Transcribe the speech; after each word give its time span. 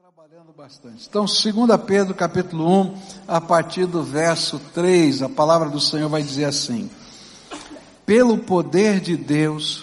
trabalhando 0.00 0.54
bastante. 0.56 1.08
Então, 1.08 1.24
2 1.24 1.80
Pedro 1.84 2.14
capítulo 2.14 2.82
1, 2.82 2.94
a 3.26 3.40
partir 3.40 3.84
do 3.84 4.00
verso 4.00 4.60
3, 4.72 5.22
a 5.22 5.28
palavra 5.28 5.68
do 5.68 5.80
Senhor 5.80 6.08
vai 6.08 6.22
dizer 6.22 6.44
assim: 6.44 6.88
Pelo 8.06 8.38
poder 8.38 9.00
de 9.00 9.16
Deus, 9.16 9.82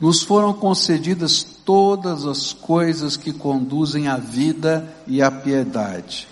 nos 0.00 0.20
foram 0.24 0.52
concedidas 0.52 1.44
todas 1.44 2.26
as 2.26 2.52
coisas 2.52 3.16
que 3.16 3.32
conduzem 3.32 4.08
à 4.08 4.16
vida 4.16 4.92
e 5.06 5.22
à 5.22 5.30
piedade, 5.30 6.26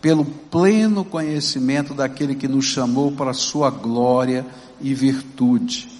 pelo 0.00 0.24
pleno 0.24 1.04
conhecimento 1.04 1.94
daquele 1.94 2.34
que 2.34 2.48
nos 2.48 2.64
chamou 2.64 3.12
para 3.12 3.30
a 3.30 3.34
sua 3.34 3.70
glória 3.70 4.44
e 4.80 4.92
virtude 4.92 5.96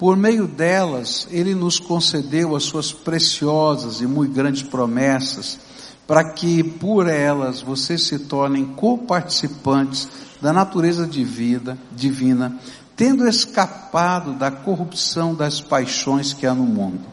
por 0.00 0.16
meio 0.16 0.46
delas, 0.46 1.28
Ele 1.30 1.54
nos 1.54 1.78
concedeu 1.78 2.56
as 2.56 2.62
suas 2.62 2.90
preciosas 2.90 4.00
e 4.00 4.06
muito 4.06 4.32
grandes 4.32 4.62
promessas, 4.62 5.58
para 6.06 6.24
que 6.24 6.64
por 6.64 7.06
elas 7.06 7.60
vocês 7.60 8.04
se 8.04 8.20
tornem 8.20 8.64
coparticipantes 8.64 10.08
da 10.40 10.54
natureza 10.54 11.06
de 11.06 11.22
vida, 11.22 11.76
divina, 11.92 12.58
tendo 12.96 13.28
escapado 13.28 14.32
da 14.32 14.50
corrupção 14.50 15.34
das 15.34 15.60
paixões 15.60 16.32
que 16.32 16.46
há 16.46 16.54
no 16.54 16.64
mundo. 16.64 17.06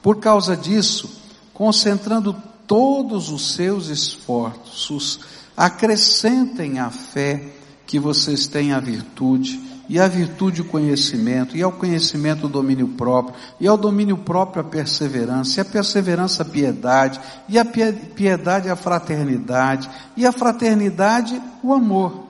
Por 0.00 0.20
causa 0.20 0.56
disso, 0.56 1.10
concentrando 1.52 2.36
todos 2.64 3.28
os 3.28 3.54
seus 3.54 3.88
esforços, 3.88 5.18
acrescentem 5.56 6.78
a 6.78 6.90
fé 6.90 7.54
que 7.88 7.98
vocês 7.98 8.46
têm 8.46 8.72
a 8.72 8.78
virtude, 8.78 9.69
e 9.90 9.98
a 9.98 10.06
virtude 10.06 10.60
o 10.62 10.64
conhecimento, 10.64 11.56
e 11.56 11.62
ao 11.64 11.72
conhecimento 11.72 12.46
o 12.46 12.48
domínio 12.48 12.86
próprio, 12.86 13.34
e 13.58 13.66
ao 13.66 13.76
domínio 13.76 14.16
próprio 14.16 14.60
a 14.60 14.64
perseverança, 14.64 15.58
e 15.58 15.60
a 15.62 15.64
perseverança 15.64 16.42
a 16.44 16.46
piedade, 16.46 17.20
e 17.48 17.58
a 17.58 17.64
piedade 17.64 18.70
a 18.70 18.76
fraternidade, 18.76 19.90
e 20.16 20.24
a 20.24 20.30
fraternidade 20.30 21.42
o 21.60 21.74
amor. 21.74 22.24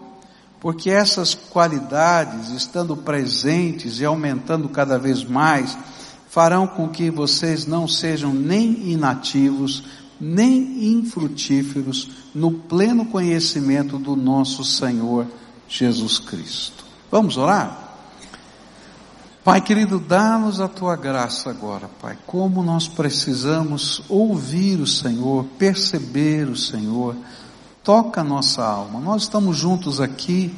Porque 0.59 0.89
essas 0.89 1.35
qualidades, 1.35 2.49
estando 2.49 2.97
presentes 2.97 4.01
e 4.01 4.07
aumentando 4.07 4.67
cada 4.71 4.99
vez 4.99 5.23
mais, 5.23 5.77
farão 6.31 6.67
com 6.67 6.89
que 6.89 7.11
vocês 7.11 7.67
não 7.67 7.87
sejam 7.87 8.33
nem 8.33 8.91
inativos, 8.91 9.85
nem 10.19 10.95
infrutíferos 10.95 12.09
no 12.35 12.53
pleno 12.53 13.05
conhecimento 13.05 13.99
do 13.99 14.17
nosso 14.17 14.65
Senhor 14.65 15.27
Jesus 15.69 16.19
Cristo. 16.19 16.80
Vamos 17.11 17.37
orar? 17.37 17.89
Pai 19.43 19.61
querido, 19.61 19.99
dá-nos 19.99 20.61
a 20.61 20.69
tua 20.69 20.95
graça 20.95 21.51
agora, 21.51 21.91
Pai. 22.01 22.17
Como 22.25 22.63
nós 22.63 22.87
precisamos 22.87 24.03
ouvir 24.09 24.79
o 24.79 24.87
Senhor, 24.87 25.45
perceber 25.59 26.47
o 26.47 26.55
Senhor. 26.55 27.17
Toca 27.83 28.21
a 28.21 28.25
nossa 28.25 28.63
alma. 28.63 29.01
Nós 29.01 29.23
estamos 29.23 29.57
juntos 29.57 30.01
aqui, 30.01 30.55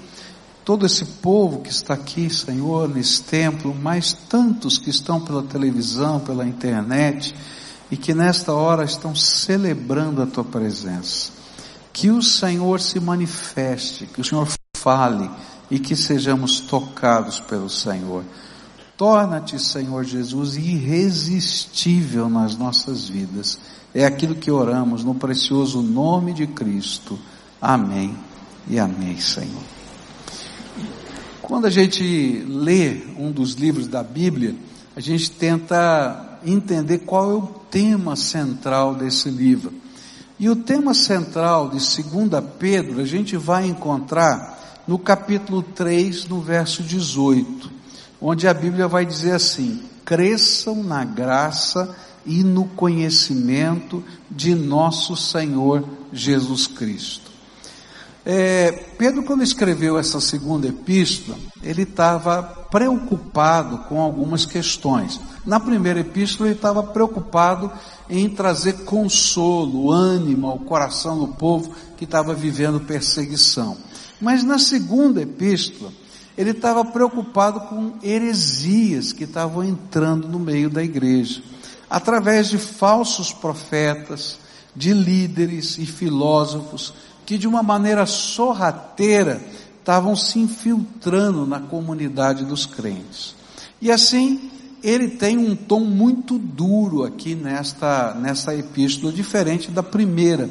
todo 0.64 0.84
esse 0.84 1.04
povo 1.04 1.60
que 1.60 1.70
está 1.70 1.94
aqui, 1.94 2.28
Senhor, 2.28 2.86
nesse 2.86 3.22
templo, 3.22 3.74
mais 3.74 4.12
tantos 4.12 4.76
que 4.76 4.90
estão 4.90 5.20
pela 5.20 5.42
televisão, 5.44 6.20
pela 6.20 6.44
internet 6.44 7.34
e 7.90 7.96
que 7.96 8.12
nesta 8.12 8.52
hora 8.52 8.84
estão 8.84 9.14
celebrando 9.14 10.20
a 10.20 10.26
tua 10.26 10.44
presença. 10.44 11.30
Que 11.92 12.10
o 12.10 12.20
Senhor 12.20 12.80
se 12.80 13.00
manifeste, 13.00 14.06
que 14.06 14.20
o 14.20 14.24
Senhor 14.24 14.48
fale 14.76 15.30
e 15.72 15.78
que 15.78 15.96
sejamos 15.96 16.60
tocados 16.60 17.40
pelo 17.40 17.70
Senhor. 17.70 18.24
Torna-te, 18.94 19.58
Senhor 19.58 20.04
Jesus, 20.04 20.54
irresistível 20.54 22.28
nas 22.28 22.54
nossas 22.58 23.08
vidas. 23.08 23.58
É 23.94 24.04
aquilo 24.04 24.34
que 24.34 24.50
oramos 24.50 25.02
no 25.02 25.14
precioso 25.14 25.80
nome 25.80 26.34
de 26.34 26.46
Cristo. 26.46 27.18
Amém 27.58 28.14
e 28.68 28.78
amém, 28.78 29.18
Senhor. 29.18 29.62
Quando 31.40 31.64
a 31.64 31.70
gente 31.70 32.44
lê 32.46 33.04
um 33.16 33.32
dos 33.32 33.54
livros 33.54 33.88
da 33.88 34.02
Bíblia, 34.02 34.54
a 34.94 35.00
gente 35.00 35.30
tenta 35.30 36.38
entender 36.44 36.98
qual 36.98 37.30
é 37.30 37.34
o 37.34 37.46
tema 37.70 38.14
central 38.14 38.94
desse 38.94 39.30
livro. 39.30 39.72
E 40.38 40.50
o 40.50 40.56
tema 40.56 40.92
central 40.92 41.70
de 41.70 41.78
2 41.78 42.44
Pedro, 42.58 43.00
a 43.00 43.06
gente 43.06 43.38
vai 43.38 43.66
encontrar 43.66 44.51
no 44.86 44.98
capítulo 44.98 45.62
3, 45.62 46.26
no 46.26 46.40
verso 46.40 46.82
18, 46.82 47.70
onde 48.20 48.48
a 48.48 48.54
Bíblia 48.54 48.88
vai 48.88 49.06
dizer 49.06 49.32
assim: 49.32 49.82
cresçam 50.04 50.82
na 50.82 51.04
graça 51.04 51.96
e 52.24 52.42
no 52.42 52.64
conhecimento 52.64 54.02
de 54.30 54.54
nosso 54.54 55.16
Senhor 55.16 55.84
Jesus 56.12 56.66
Cristo. 56.66 57.32
É, 58.24 58.70
Pedro, 58.96 59.24
quando 59.24 59.42
escreveu 59.42 59.98
essa 59.98 60.20
segunda 60.20 60.68
epístola, 60.68 61.36
ele 61.60 61.82
estava 61.82 62.40
preocupado 62.70 63.78
com 63.88 64.00
algumas 64.00 64.46
questões. 64.46 65.20
Na 65.44 65.58
primeira 65.58 66.00
epístola, 66.00 66.48
ele 66.48 66.56
estava 66.56 66.84
preocupado 66.84 67.70
em 68.08 68.28
trazer 68.28 68.84
consolo, 68.84 69.90
ânimo 69.90 70.46
ao 70.46 70.60
coração 70.60 71.18
do 71.18 71.28
povo 71.28 71.74
que 71.96 72.04
estava 72.04 72.32
vivendo 72.32 72.80
perseguição. 72.80 73.76
Mas 74.22 74.44
na 74.44 74.56
segunda 74.56 75.20
epístola, 75.20 75.92
ele 76.38 76.50
estava 76.50 76.84
preocupado 76.84 77.62
com 77.62 77.94
heresias 78.00 79.12
que 79.12 79.24
estavam 79.24 79.64
entrando 79.64 80.28
no 80.28 80.38
meio 80.38 80.70
da 80.70 80.80
igreja, 80.80 81.42
através 81.90 82.48
de 82.48 82.56
falsos 82.56 83.32
profetas, 83.32 84.38
de 84.76 84.94
líderes 84.94 85.76
e 85.76 85.84
filósofos 85.84 86.94
que 87.26 87.36
de 87.36 87.48
uma 87.48 87.64
maneira 87.64 88.06
sorrateira 88.06 89.42
estavam 89.80 90.14
se 90.14 90.38
infiltrando 90.38 91.44
na 91.44 91.58
comunidade 91.58 92.44
dos 92.44 92.64
crentes. 92.64 93.34
E 93.80 93.90
assim, 93.90 94.52
ele 94.84 95.08
tem 95.08 95.36
um 95.36 95.56
tom 95.56 95.80
muito 95.80 96.38
duro 96.38 97.02
aqui 97.02 97.34
nesta, 97.34 98.14
nesta 98.14 98.54
epístola, 98.54 99.12
diferente 99.12 99.68
da 99.68 99.82
primeira 99.82 100.48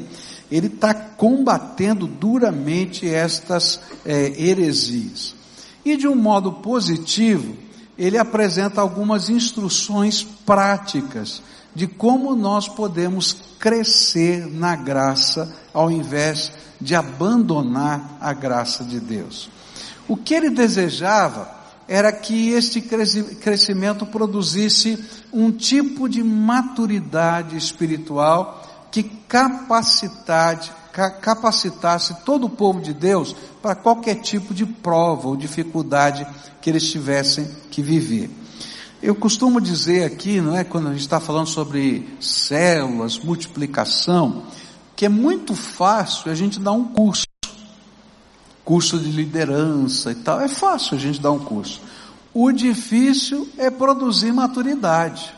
ele 0.52 0.66
está 0.66 0.92
combatendo 0.92 2.06
duramente 2.06 3.08
estas 3.08 3.80
é, 4.04 4.34
heresias. 4.38 5.34
E 5.82 5.96
de 5.96 6.06
um 6.06 6.14
modo 6.14 6.52
positivo, 6.52 7.56
ele 7.96 8.18
apresenta 8.18 8.80
algumas 8.80 9.30
instruções 9.30 10.22
práticas 10.22 11.42
de 11.74 11.86
como 11.86 12.36
nós 12.36 12.68
podemos 12.68 13.34
crescer 13.58 14.46
na 14.46 14.76
graça 14.76 15.56
ao 15.72 15.90
invés 15.90 16.52
de 16.78 16.94
abandonar 16.94 18.18
a 18.20 18.34
graça 18.34 18.84
de 18.84 19.00
Deus. 19.00 19.48
O 20.06 20.18
que 20.18 20.34
ele 20.34 20.50
desejava 20.50 21.50
era 21.88 22.12
que 22.12 22.50
este 22.50 22.80
crescimento 22.80 24.04
produzisse 24.04 25.02
um 25.32 25.50
tipo 25.50 26.08
de 26.08 26.22
maturidade 26.22 27.56
espiritual 27.56 28.61
que 28.92 29.02
capacitasse, 29.02 30.70
capacitasse 31.22 32.14
todo 32.26 32.44
o 32.44 32.50
povo 32.50 32.78
de 32.80 32.92
Deus 32.92 33.34
para 33.62 33.74
qualquer 33.74 34.16
tipo 34.16 34.52
de 34.52 34.66
prova 34.66 35.28
ou 35.28 35.36
dificuldade 35.36 36.26
que 36.60 36.68
eles 36.68 36.88
tivessem 36.88 37.48
que 37.70 37.82
viver. 37.82 38.30
Eu 39.02 39.14
costumo 39.14 39.60
dizer 39.60 40.04
aqui, 40.04 40.40
não 40.42 40.54
é, 40.54 40.62
quando 40.62 40.88
a 40.88 40.92
gente 40.92 41.00
está 41.00 41.18
falando 41.18 41.48
sobre 41.48 42.06
células, 42.20 43.18
multiplicação, 43.18 44.44
que 44.94 45.06
é 45.06 45.08
muito 45.08 45.54
fácil 45.54 46.30
a 46.30 46.34
gente 46.34 46.60
dar 46.60 46.72
um 46.72 46.84
curso, 46.84 47.26
curso 48.62 48.98
de 48.98 49.10
liderança 49.10 50.12
e 50.12 50.16
tal, 50.16 50.38
é 50.38 50.48
fácil 50.48 50.96
a 50.96 51.00
gente 51.00 51.18
dar 51.18 51.32
um 51.32 51.38
curso. 51.38 51.80
O 52.34 52.52
difícil 52.52 53.48
é 53.56 53.70
produzir 53.70 54.32
maturidade, 54.32 55.34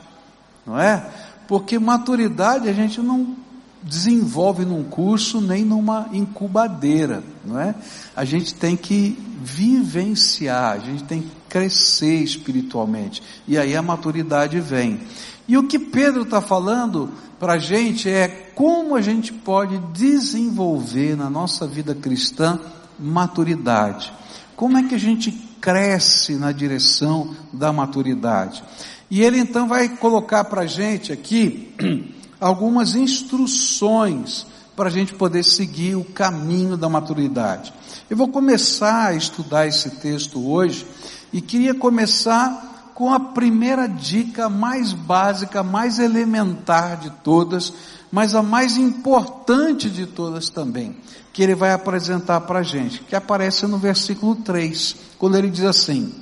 não 0.67 0.79
é? 0.79 1.09
Porque 1.47 1.79
maturidade 1.79 2.69
a 2.69 2.73
gente 2.73 3.01
não 3.01 3.44
desenvolve 3.85 4.65
num 4.65 4.83
curso 4.83 5.41
nem 5.41 5.65
numa 5.65 6.09
incubadeira, 6.13 7.23
não 7.45 7.61
é? 7.61 7.75
A 8.17 8.25
gente 8.25 8.55
tem 8.55 8.77
que 8.77 9.17
vivenciar, 9.43 10.73
a 10.73 10.79
gente 10.79 11.05
tem 11.05 11.21
que 11.21 11.31
crescer 11.49 12.23
espiritualmente. 12.23 13.23
E 13.47 13.59
aí 13.59 13.77
a 13.77 13.83
maturidade 13.83 14.59
vem. 14.59 15.01
E 15.47 15.59
o 15.59 15.69
que 15.69 15.79
Pedro 15.79 16.23
está 16.23 16.41
falando 16.41 17.13
para 17.39 17.55
a 17.55 17.59
gente 17.59 18.09
é 18.09 18.27
como 18.55 18.97
a 18.97 19.03
gente 19.03 19.33
pode 19.33 19.77
desenvolver 19.93 21.15
na 21.15 21.29
nossa 21.29 21.67
vida 21.67 21.95
cristã 21.95 22.59
maturidade. 22.99 24.11
Como 24.57 24.79
é 24.79 24.83
que 24.83 24.95
a 24.95 24.99
gente 24.99 25.31
cresce 25.61 26.37
na 26.37 26.53
direção 26.53 27.37
da 27.53 27.71
maturidade? 27.71 28.65
E 29.11 29.21
ele 29.23 29.39
então 29.39 29.69
vai 29.69 29.89
colocar 29.91 30.45
para 30.45 30.63
a 30.63 30.67
gente 30.67 31.13
aqui 31.13 31.75
algumas 32.41 32.95
instruções 32.95 34.47
para 34.77 34.89
a 34.89 34.93
gente 34.93 35.15
poder 35.15 35.45
seguir 35.45 35.95
o 35.95 36.05
caminho 36.05 36.77
da 36.77 36.89
maturidade. 36.89 37.73
Eu 38.11 38.17
vou 38.17 38.29
começar 38.29 39.07
a 39.07 39.15
estudar 39.15 39.67
esse 39.67 39.91
texto 39.91 40.51
hoje 40.51 40.87
e 41.33 41.41
queria 41.41 41.75
começar 41.75 42.93
com 42.95 43.13
a 43.13 43.19
primeira 43.19 43.89
dica 43.89 44.49
mais 44.49 44.93
básica, 44.93 45.63
mais 45.63 45.99
elementar 45.99 46.97
de 46.99 47.11
todas, 47.11 47.73
mas 48.11 48.35
a 48.35 48.43
mais 48.43 48.77
importante 48.77 49.91
de 49.91 50.07
todas 50.07 50.49
também, 50.49 50.97
que 51.33 51.43
ele 51.43 51.55
vai 51.55 51.73
apresentar 51.73 52.41
para 52.43 52.61
a 52.61 52.63
gente, 52.63 53.01
que 53.01 53.17
aparece 53.17 53.67
no 53.67 53.79
versículo 53.79 54.37
3, 54.37 54.97
quando 55.19 55.37
ele 55.37 55.51
diz 55.51 55.65
assim: 55.65 56.15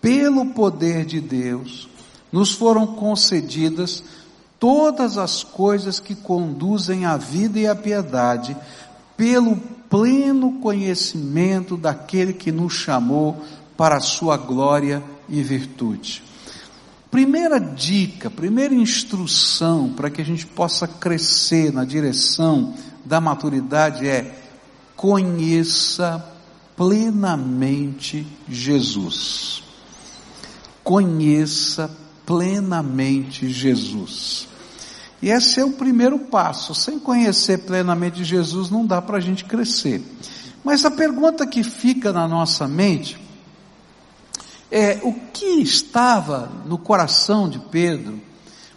Pelo 0.00 0.46
poder 0.46 1.04
de 1.04 1.20
Deus, 1.20 1.88
nos 2.32 2.52
foram 2.52 2.86
concedidas 2.86 4.02
todas 4.58 5.18
as 5.18 5.42
coisas 5.42 6.00
que 6.00 6.14
conduzem 6.14 7.04
à 7.04 7.16
vida 7.16 7.58
e 7.58 7.66
à 7.66 7.74
piedade, 7.74 8.56
pelo 9.16 9.56
pleno 9.88 10.60
conhecimento 10.60 11.76
daquele 11.76 12.32
que 12.32 12.52
nos 12.52 12.72
chamou 12.72 13.42
para 13.76 13.96
a 13.96 14.00
sua 14.00 14.36
glória 14.36 15.02
e 15.28 15.42
virtude. 15.42 16.22
Primeira 17.10 17.58
dica, 17.58 18.28
primeira 18.28 18.74
instrução 18.74 19.90
para 19.90 20.10
que 20.10 20.20
a 20.20 20.24
gente 20.24 20.44
possa 20.44 20.86
crescer 20.86 21.72
na 21.72 21.84
direção 21.84 22.74
da 23.04 23.20
maturidade 23.20 24.06
é 24.06 24.38
conheça 24.96 26.24
plenamente 26.76 28.26
Jesus. 28.48 29.62
Conheça 30.82 31.88
plenamente 31.88 32.05
Jesus. 33.48 34.48
E 35.22 35.30
esse 35.30 35.60
é 35.60 35.64
o 35.64 35.72
primeiro 35.72 36.18
passo. 36.18 36.74
Sem 36.74 36.98
conhecer 36.98 37.58
plenamente 37.58 38.24
Jesus, 38.24 38.70
não 38.70 38.86
dá 38.86 39.00
para 39.00 39.16
a 39.16 39.20
gente 39.20 39.44
crescer. 39.44 40.02
Mas 40.62 40.84
a 40.84 40.90
pergunta 40.90 41.46
que 41.46 41.62
fica 41.62 42.12
na 42.12 42.26
nossa 42.26 42.66
mente 42.66 43.16
é: 44.70 45.00
o 45.02 45.12
que 45.12 45.60
estava 45.62 46.50
no 46.66 46.76
coração 46.76 47.48
de 47.48 47.58
Pedro? 47.58 48.20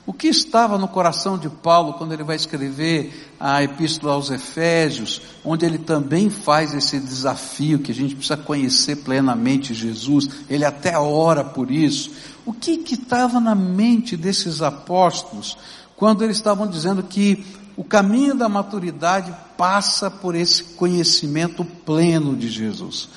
O 0.05 0.13
que 0.13 0.27
estava 0.27 0.75
no 0.79 0.87
coração 0.87 1.37
de 1.37 1.47
Paulo 1.47 1.93
quando 1.93 2.13
ele 2.13 2.23
vai 2.23 2.35
escrever 2.35 3.31
a 3.39 3.61
epístola 3.61 4.13
aos 4.13 4.31
Efésios, 4.31 5.21
onde 5.45 5.67
ele 5.67 5.77
também 5.77 6.31
faz 6.31 6.73
esse 6.73 6.99
desafio 6.99 7.77
que 7.77 7.91
a 7.91 7.95
gente 7.95 8.15
precisa 8.15 8.35
conhecer 8.35 8.95
plenamente 8.95 9.71
Jesus, 9.71 10.27
ele 10.49 10.65
até 10.65 10.97
ora 10.97 11.43
por 11.43 11.69
isso. 11.69 12.11
O 12.49 12.53
que 12.53 12.81
estava 12.95 13.39
na 13.39 13.53
mente 13.53 14.17
desses 14.17 14.63
apóstolos 14.63 15.55
quando 15.95 16.23
eles 16.23 16.37
estavam 16.37 16.65
dizendo 16.65 17.03
que 17.03 17.45
o 17.77 17.83
caminho 17.83 18.33
da 18.33 18.49
maturidade 18.49 19.31
passa 19.55 20.09
por 20.09 20.33
esse 20.33 20.63
conhecimento 20.63 21.63
pleno 21.63 22.35
de 22.35 22.49
Jesus? 22.49 23.07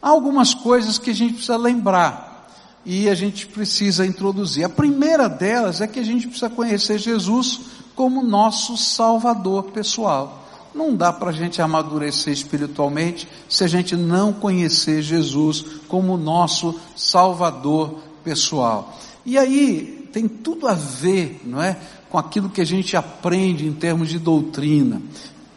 Há 0.00 0.08
algumas 0.08 0.54
coisas 0.54 0.96
que 0.96 1.10
a 1.10 1.14
gente 1.14 1.34
precisa 1.34 1.58
lembrar 1.58 2.50
e 2.82 3.06
a 3.10 3.14
gente 3.14 3.48
precisa 3.48 4.06
introduzir. 4.06 4.64
A 4.64 4.70
primeira 4.70 5.28
delas 5.28 5.82
é 5.82 5.86
que 5.86 6.00
a 6.00 6.04
gente 6.04 6.26
precisa 6.26 6.48
conhecer 6.48 6.96
Jesus 6.96 7.60
como 7.94 8.22
nosso 8.22 8.78
Salvador 8.78 9.64
pessoal. 9.64 10.42
Não 10.74 10.96
dá 10.96 11.12
para 11.12 11.28
a 11.28 11.34
gente 11.34 11.60
amadurecer 11.60 12.32
espiritualmente 12.32 13.28
se 13.46 13.62
a 13.62 13.66
gente 13.66 13.94
não 13.94 14.32
conhecer 14.32 15.02
Jesus 15.02 15.66
como 15.86 16.16
nosso 16.16 16.80
Salvador 16.96 18.08
pessoal. 18.22 18.98
E 19.24 19.38
aí 19.38 20.08
tem 20.12 20.28
tudo 20.28 20.66
a 20.66 20.74
ver, 20.74 21.40
não 21.44 21.62
é, 21.62 21.76
com 22.08 22.18
aquilo 22.18 22.48
que 22.48 22.60
a 22.60 22.66
gente 22.66 22.96
aprende 22.96 23.66
em 23.66 23.72
termos 23.72 24.08
de 24.08 24.18
doutrina. 24.18 25.00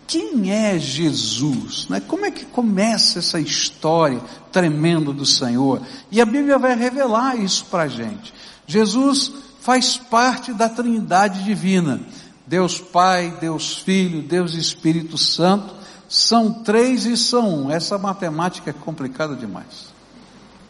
Quem 0.06 0.51
é 0.51 0.77
Jesus? 0.77 1.88
Né? 1.89 2.00
Como 2.00 2.25
é 2.25 2.31
que 2.31 2.45
começa 2.45 3.19
essa 3.19 3.39
história 3.39 4.21
tremenda 4.51 5.12
do 5.12 5.25
Senhor? 5.25 5.81
E 6.12 6.21
a 6.21 6.25
Bíblia 6.25 6.60
vai 6.60 6.75
revelar 6.75 7.36
isso 7.36 7.65
para 7.65 7.83
a 7.83 7.88
gente. 7.88 8.33
Jesus 8.68 9.31
faz 9.62 9.98
parte 9.98 10.54
da 10.54 10.69
Trindade 10.69 11.44
Divina. 11.44 12.01
Deus 12.45 12.80
Pai, 12.80 13.36
Deus 13.39 13.77
Filho, 13.77 14.21
Deus 14.21 14.54
Espírito 14.54 15.18
Santo, 15.18 15.74
são 16.07 16.51
três 16.51 17.06
e 17.06 17.18
são 17.18 17.63
um. 17.63 17.71
Essa 17.71 17.98
matemática 17.98 18.69
é 18.69 18.74
complicada 18.74 19.36
demais. 19.36 19.92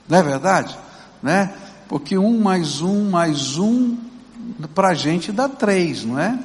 Não 0.07 0.19
é 0.19 0.23
verdade? 0.23 0.77
Né? 1.21 1.53
Porque 1.87 2.17
um 2.17 2.39
mais 2.39 2.81
um 2.81 3.09
mais 3.09 3.57
um, 3.57 3.97
para 4.73 4.89
a 4.89 4.93
gente 4.93 5.31
dá 5.31 5.47
três, 5.47 6.03
não 6.03 6.19
é? 6.19 6.37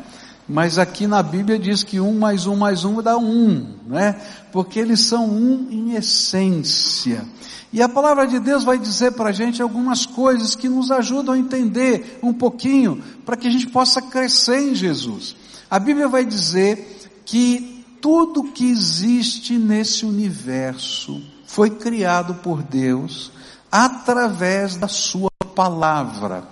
Mas 0.48 0.78
aqui 0.78 1.06
na 1.06 1.22
Bíblia 1.22 1.58
diz 1.58 1.82
que 1.82 2.00
um 2.00 2.18
mais 2.18 2.46
um 2.46 2.56
mais 2.56 2.84
um 2.84 3.02
dá 3.02 3.18
um, 3.18 3.74
né? 3.86 4.18
Porque 4.50 4.78
eles 4.78 5.00
são 5.00 5.28
um 5.28 5.68
em 5.70 5.94
essência. 5.94 7.24
E 7.70 7.82
a 7.82 7.88
palavra 7.88 8.26
de 8.26 8.40
Deus 8.40 8.64
vai 8.64 8.78
dizer 8.78 9.12
para 9.12 9.28
a 9.28 9.32
gente 9.32 9.60
algumas 9.60 10.06
coisas 10.06 10.54
que 10.54 10.68
nos 10.68 10.90
ajudam 10.90 11.34
a 11.34 11.38
entender 11.38 12.18
um 12.22 12.32
pouquinho, 12.32 13.02
para 13.26 13.36
que 13.36 13.46
a 13.46 13.50
gente 13.50 13.66
possa 13.66 14.00
crescer 14.00 14.70
em 14.70 14.74
Jesus. 14.74 15.36
A 15.70 15.78
Bíblia 15.78 16.08
vai 16.08 16.24
dizer 16.24 17.10
que 17.26 17.84
tudo 18.00 18.44
que 18.44 18.70
existe 18.70 19.58
nesse 19.58 20.06
universo 20.06 21.20
foi 21.44 21.68
criado 21.68 22.36
por 22.36 22.62
Deus 22.62 23.30
através 23.70 24.76
da 24.76 24.88
Sua 24.88 25.30
palavra. 25.54 26.44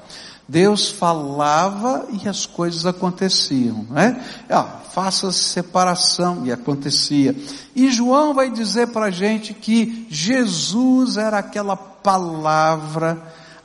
Deus 0.49 0.91
falava 0.91 2.07
e 2.11 2.29
as 2.29 2.47
coisas 2.47 2.87
aconteciam, 2.87 3.85
né? 3.91 4.25
Ah, 4.49 4.81
faça 4.93 5.33
separação 5.33 6.47
e 6.47 6.53
acontecia. 6.53 7.37
E 7.75 7.91
João 7.91 8.33
vai 8.33 8.51
dizer 8.51 8.89
para 8.89 9.07
a 9.07 9.11
gente 9.11 9.53
que 9.53 10.07
Jesus 10.09 11.17
era 11.17 11.39
aquela 11.39 11.77
palavra 11.77 13.21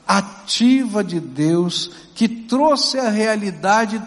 ativa 0.06 1.04
de 1.04 1.20
Deus 1.20 1.90
que 2.14 2.28
trouxe 2.28 2.98
à 2.98 3.08
realidade 3.08 4.02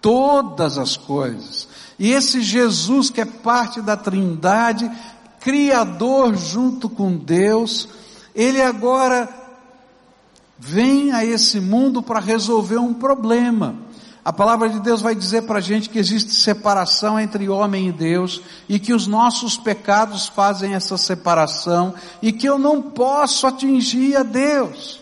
todas 0.00 0.78
as 0.78 0.96
coisas. 0.96 1.68
E 1.98 2.12
esse 2.12 2.40
Jesus 2.40 3.10
que 3.10 3.20
é 3.20 3.24
parte 3.24 3.80
da 3.80 3.96
Trindade, 3.96 4.90
criador 5.40 6.36
junto 6.36 6.88
com 6.88 7.16
Deus, 7.16 7.88
ele 8.34 8.62
agora 8.62 9.28
vem 10.58 11.12
a 11.12 11.24
esse 11.24 11.60
mundo 11.60 12.02
para 12.02 12.20
resolver 12.20 12.78
um 12.78 12.94
problema. 12.94 13.74
A 14.24 14.32
palavra 14.32 14.68
de 14.68 14.78
Deus 14.78 15.00
vai 15.00 15.16
dizer 15.16 15.42
para 15.42 15.58
a 15.58 15.62
gente 15.62 15.90
que 15.90 15.98
existe 15.98 16.32
separação 16.32 17.18
entre 17.18 17.48
homem 17.48 17.88
e 17.88 17.92
Deus 17.92 18.40
e 18.68 18.78
que 18.78 18.94
os 18.94 19.08
nossos 19.08 19.56
pecados 19.56 20.28
fazem 20.28 20.74
essa 20.74 20.96
separação 20.96 21.92
e 22.22 22.30
que 22.30 22.48
eu 22.48 22.56
não 22.56 22.80
posso 22.80 23.48
atingir 23.48 24.16
a 24.16 24.22
Deus. 24.22 25.01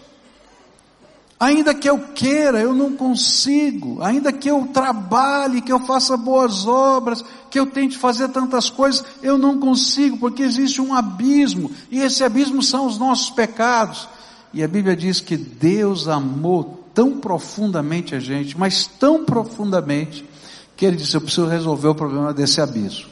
Ainda 1.41 1.75
que 1.75 1.89
eu 1.89 1.99
queira, 1.99 2.61
eu 2.61 2.75
não 2.75 2.93
consigo. 2.93 4.03
Ainda 4.03 4.31
que 4.31 4.51
eu 4.51 4.69
trabalhe, 4.75 5.63
que 5.63 5.73
eu 5.73 5.81
faça 5.81 6.15
boas 6.15 6.67
obras, 6.67 7.25
que 7.51 7.59
eu 7.59 7.65
tente 7.65 7.97
fazer 7.97 8.29
tantas 8.29 8.69
coisas, 8.69 9.03
eu 9.23 9.39
não 9.39 9.59
consigo, 9.59 10.19
porque 10.19 10.43
existe 10.43 10.83
um 10.83 10.95
abismo, 10.95 11.71
e 11.91 11.99
esse 12.01 12.23
abismo 12.23 12.63
são 12.63 12.87
os 12.87 12.99
nossos 12.99 13.31
pecados. 13.31 14.07
E 14.53 14.63
a 14.63 14.69
Bíblia 14.69 14.95
diz 14.95 15.21
que 15.21 15.37
Deus 15.37 16.09
amou 16.09 16.85
tão 16.93 17.19
profundamente 17.19 18.15
a 18.15 18.21
gente, 18.21 18.59
mas 18.59 18.87
tão 18.87 19.25
profundamente, 19.25 20.29
que 20.77 20.85
ele 20.85 20.97
disse: 20.97 21.17
Eu 21.17 21.23
preciso 21.23 21.47
resolver 21.47 21.89
o 21.89 21.95
problema 21.95 22.35
desse 22.35 22.61
abismo. 22.61 23.09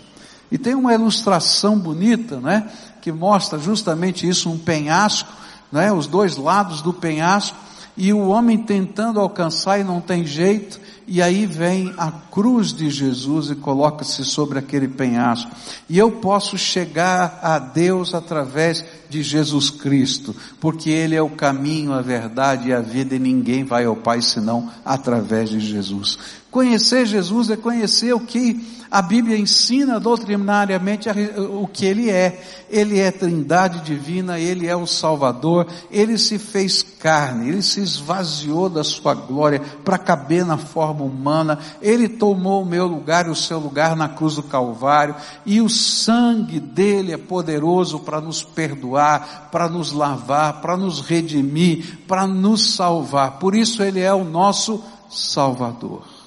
E 0.50 0.58
tem 0.58 0.74
uma 0.74 0.92
ilustração 0.92 1.78
bonita, 1.78 2.40
né? 2.40 2.70
Que 3.00 3.10
mostra 3.10 3.58
justamente 3.58 4.28
isso, 4.28 4.50
um 4.50 4.58
penhasco, 4.58 5.32
né? 5.72 5.90
Os 5.92 6.06
dois 6.06 6.36
lados 6.36 6.82
do 6.82 6.92
penhasco, 6.92 7.56
e 7.98 8.12
o 8.12 8.28
homem 8.28 8.56
tentando 8.56 9.18
alcançar 9.18 9.80
e 9.80 9.84
não 9.84 10.00
tem 10.00 10.24
jeito, 10.24 10.80
e 11.04 11.20
aí 11.20 11.46
vem 11.46 11.92
a 11.98 12.12
cruz 12.12 12.72
de 12.72 12.88
Jesus 12.88 13.50
e 13.50 13.56
coloca-se 13.56 14.24
sobre 14.24 14.58
aquele 14.58 14.86
penhasco. 14.86 15.50
E 15.88 15.98
eu 15.98 16.12
posso 16.12 16.56
chegar 16.56 17.40
a 17.42 17.58
Deus 17.58 18.14
através 18.14 18.84
de 19.10 19.20
Jesus 19.22 19.68
Cristo, 19.68 20.36
porque 20.60 20.90
Ele 20.90 21.16
é 21.16 21.22
o 21.22 21.30
caminho, 21.30 21.92
a 21.92 22.00
verdade 22.00 22.68
e 22.68 22.72
a 22.72 22.80
vida, 22.80 23.16
e 23.16 23.18
ninguém 23.18 23.64
vai 23.64 23.84
ao 23.84 23.96
Pai 23.96 24.22
senão 24.22 24.70
através 24.84 25.50
de 25.50 25.58
Jesus. 25.58 26.18
Conhecer 26.50 27.04
Jesus 27.06 27.50
é 27.50 27.56
conhecer 27.56 28.14
o 28.14 28.20
que 28.20 28.78
a 28.90 29.02
Bíblia 29.02 29.36
ensina 29.36 30.00
doutrinariamente 30.00 31.08
o 31.52 31.68
que 31.68 31.84
Ele 31.84 32.08
é. 32.08 32.42
Ele 32.70 32.98
é 32.98 33.10
trindade 33.10 33.80
divina, 33.80 34.38
Ele 34.38 34.66
é 34.66 34.74
o 34.74 34.86
Salvador, 34.86 35.66
Ele 35.90 36.16
se 36.16 36.38
fez 36.38 36.82
carne, 36.82 37.48
Ele 37.48 37.62
se 37.62 37.80
esvaziou 37.80 38.68
da 38.68 38.82
sua 38.82 39.14
glória 39.14 39.60
para 39.84 39.98
caber 39.98 40.44
na 40.44 40.56
forma 40.56 41.04
humana, 41.04 41.58
Ele 41.82 42.08
tomou 42.08 42.62
o 42.62 42.66
meu 42.66 42.86
lugar 42.86 43.26
e 43.26 43.30
o 43.30 43.34
seu 43.34 43.58
lugar 43.58 43.94
na 43.94 44.08
cruz 44.08 44.36
do 44.36 44.42
Calvário, 44.42 45.14
e 45.44 45.60
o 45.60 45.68
sangue 45.68 46.58
dele 46.58 47.12
é 47.12 47.18
poderoso 47.18 48.00
para 48.00 48.20
nos 48.20 48.42
perdoar, 48.42 49.48
para 49.52 49.68
nos 49.68 49.92
lavar, 49.92 50.62
para 50.62 50.76
nos 50.78 51.00
redimir, 51.00 51.98
para 52.06 52.26
nos 52.26 52.74
salvar. 52.74 53.38
Por 53.38 53.54
isso 53.54 53.82
Ele 53.82 54.00
é 54.00 54.12
o 54.14 54.24
nosso 54.24 54.82
Salvador. 55.10 56.17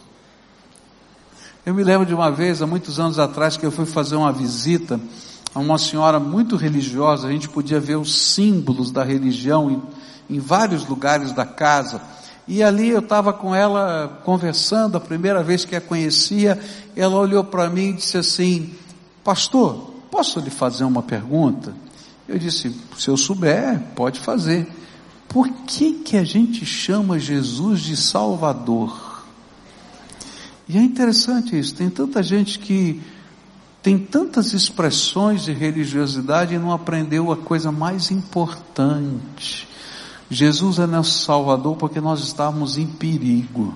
Eu 1.66 1.74
me 1.74 1.84
lembro 1.84 2.06
de 2.06 2.14
uma 2.14 2.32
vez, 2.32 2.62
há 2.62 2.68
muitos 2.68 3.00
anos 3.00 3.20
atrás, 3.20 3.58
que 3.58 3.66
eu 3.66 3.72
fui 3.72 3.86
fazer 3.86 4.16
uma 4.16 4.32
visita 4.32 5.00
uma 5.60 5.78
senhora 5.78 6.20
muito 6.20 6.56
religiosa, 6.56 7.28
a 7.28 7.32
gente 7.32 7.50
podia 7.50 7.80
ver 7.80 7.98
os 7.98 8.34
símbolos 8.34 8.90
da 8.90 9.04
religião 9.04 9.70
em, 9.70 10.36
em 10.38 10.40
vários 10.40 10.88
lugares 10.88 11.34
da 11.34 11.46
casa. 11.46 12.02
E 12.48 12.64
ali 12.64 12.90
eu 12.90 13.00
estava 13.00 13.34
com 13.34 13.54
ela 13.54 14.22
conversando, 14.24 14.96
a 14.96 15.00
primeira 15.00 15.44
vez 15.44 15.66
que 15.66 15.76
a 15.76 15.82
conhecia, 15.82 16.60
ela 16.96 17.18
olhou 17.18 17.44
para 17.44 17.70
mim 17.70 17.90
e 17.90 17.94
disse 17.94 18.18
assim: 18.18 18.74
Pastor, 19.24 19.94
posso 20.10 20.40
lhe 20.40 20.50
fazer 20.50 20.86
uma 20.86 21.04
pergunta? 21.04 21.74
Eu 22.28 22.40
disse: 22.40 22.74
Se 22.98 23.10
eu 23.10 23.18
souber, 23.18 23.80
pode 23.94 24.20
fazer. 24.20 24.68
Por 25.28 25.50
que 25.66 25.94
que 25.94 26.18
a 26.18 26.24
gente 26.24 26.66
chama 26.66 27.20
Jesus 27.20 27.82
de 27.82 27.96
Salvador? 27.96 29.11
E 30.72 30.78
é 30.78 30.82
interessante 30.82 31.60
isso, 31.60 31.76
tem 31.76 31.90
tanta 31.90 32.24
gente 32.24 32.58
que 32.58 33.02
tem 33.84 33.98
tantas 33.98 34.54
expressões 34.54 35.44
de 35.44 35.52
religiosidade 35.52 36.56
e 36.56 36.58
não 36.58 36.72
aprendeu 36.72 37.30
a 37.30 37.36
coisa 37.36 37.74
mais 37.74 38.10
importante. 38.10 39.68
Jesus 40.30 40.80
é 40.80 40.88
nosso 40.88 41.26
Salvador 41.26 41.76
porque 41.76 42.00
nós 42.00 42.22
estávamos 42.22 42.78
em 42.78 42.88
perigo. 42.88 43.74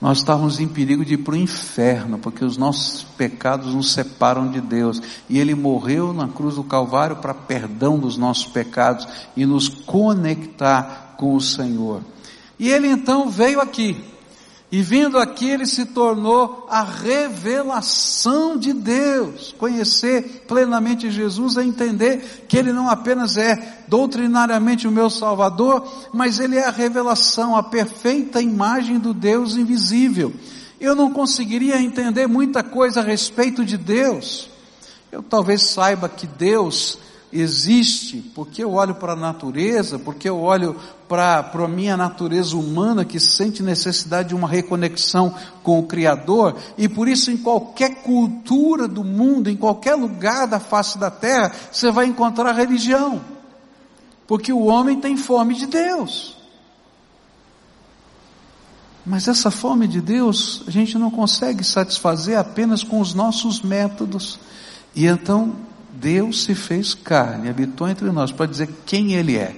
Nós 0.00 0.18
estávamos 0.18 0.60
em 0.60 0.68
perigo 0.68 1.04
de 1.04 1.14
ir 1.14 1.18
para 1.24 1.34
o 1.34 1.36
inferno, 1.36 2.20
porque 2.20 2.44
os 2.44 2.56
nossos 2.56 3.02
pecados 3.02 3.74
nos 3.74 3.90
separam 3.92 4.48
de 4.48 4.60
Deus. 4.60 5.02
E 5.28 5.40
Ele 5.40 5.56
morreu 5.56 6.12
na 6.12 6.28
cruz 6.28 6.54
do 6.54 6.62
Calvário 6.62 7.16
para 7.16 7.34
perdão 7.34 7.98
dos 7.98 8.16
nossos 8.16 8.46
pecados 8.46 9.08
e 9.36 9.44
nos 9.44 9.68
conectar 9.68 11.16
com 11.18 11.34
o 11.34 11.40
Senhor. 11.40 12.00
E 12.60 12.68
Ele 12.68 12.86
então 12.86 13.28
veio 13.28 13.60
aqui, 13.60 14.09
e 14.72 14.82
vindo 14.82 15.18
aqui, 15.18 15.50
ele 15.50 15.66
se 15.66 15.84
tornou 15.86 16.64
a 16.70 16.84
revelação 16.84 18.56
de 18.56 18.72
Deus. 18.72 19.52
Conhecer 19.58 20.44
plenamente 20.46 21.10
Jesus 21.10 21.56
é 21.56 21.64
entender 21.64 22.44
que 22.46 22.56
ele 22.56 22.72
não 22.72 22.88
apenas 22.88 23.36
é 23.36 23.82
doutrinariamente 23.88 24.86
o 24.86 24.92
meu 24.92 25.10
Salvador, 25.10 25.84
mas 26.12 26.38
ele 26.38 26.56
é 26.56 26.66
a 26.66 26.70
revelação, 26.70 27.56
a 27.56 27.64
perfeita 27.64 28.40
imagem 28.40 29.00
do 29.00 29.12
Deus 29.12 29.56
invisível. 29.56 30.32
Eu 30.80 30.94
não 30.94 31.12
conseguiria 31.12 31.82
entender 31.82 32.28
muita 32.28 32.62
coisa 32.62 33.00
a 33.00 33.04
respeito 33.04 33.64
de 33.64 33.76
Deus. 33.76 34.48
Eu 35.10 35.20
talvez 35.20 35.62
saiba 35.62 36.08
que 36.08 36.28
Deus 36.28 36.96
existe, 37.32 38.18
porque 38.34 38.62
eu 38.62 38.72
olho 38.72 38.94
para 38.94 39.12
a 39.12 39.16
natureza, 39.16 39.98
porque 39.98 40.28
eu 40.28 40.40
olho 40.40 40.76
para, 41.08 41.38
a 41.52 41.68
minha 41.68 41.96
natureza 41.96 42.56
humana 42.56 43.04
que 43.04 43.20
sente 43.20 43.62
necessidade 43.62 44.30
de 44.30 44.34
uma 44.34 44.48
reconexão 44.48 45.34
com 45.62 45.78
o 45.78 45.86
Criador, 45.86 46.56
e 46.76 46.88
por 46.88 47.08
isso 47.08 47.30
em 47.30 47.36
qualquer 47.36 48.02
cultura 48.02 48.88
do 48.88 49.04
mundo, 49.04 49.48
em 49.48 49.56
qualquer 49.56 49.94
lugar 49.94 50.46
da 50.46 50.58
face 50.58 50.98
da 50.98 51.10
terra, 51.10 51.52
você 51.70 51.90
vai 51.90 52.06
encontrar 52.06 52.52
religião, 52.52 53.20
porque 54.26 54.52
o 54.52 54.64
homem 54.64 55.00
tem 55.00 55.16
fome 55.16 55.54
de 55.54 55.66
Deus. 55.66 56.36
Mas 59.04 59.26
essa 59.26 59.50
fome 59.50 59.88
de 59.88 60.00
Deus 60.00 60.62
a 60.66 60.70
gente 60.70 60.98
não 60.98 61.10
consegue 61.10 61.64
satisfazer 61.64 62.38
apenas 62.38 62.84
com 62.84 63.00
os 63.00 63.14
nossos 63.14 63.62
métodos. 63.62 64.38
E 64.94 65.06
então 65.06 65.56
Deus 66.00 66.44
se 66.44 66.54
fez 66.54 66.94
carne, 66.94 67.50
habitou 67.50 67.88
entre 67.88 68.10
nós 68.10 68.32
para 68.32 68.46
dizer 68.46 68.68
quem 68.86 69.12
Ele 69.12 69.36
é. 69.36 69.54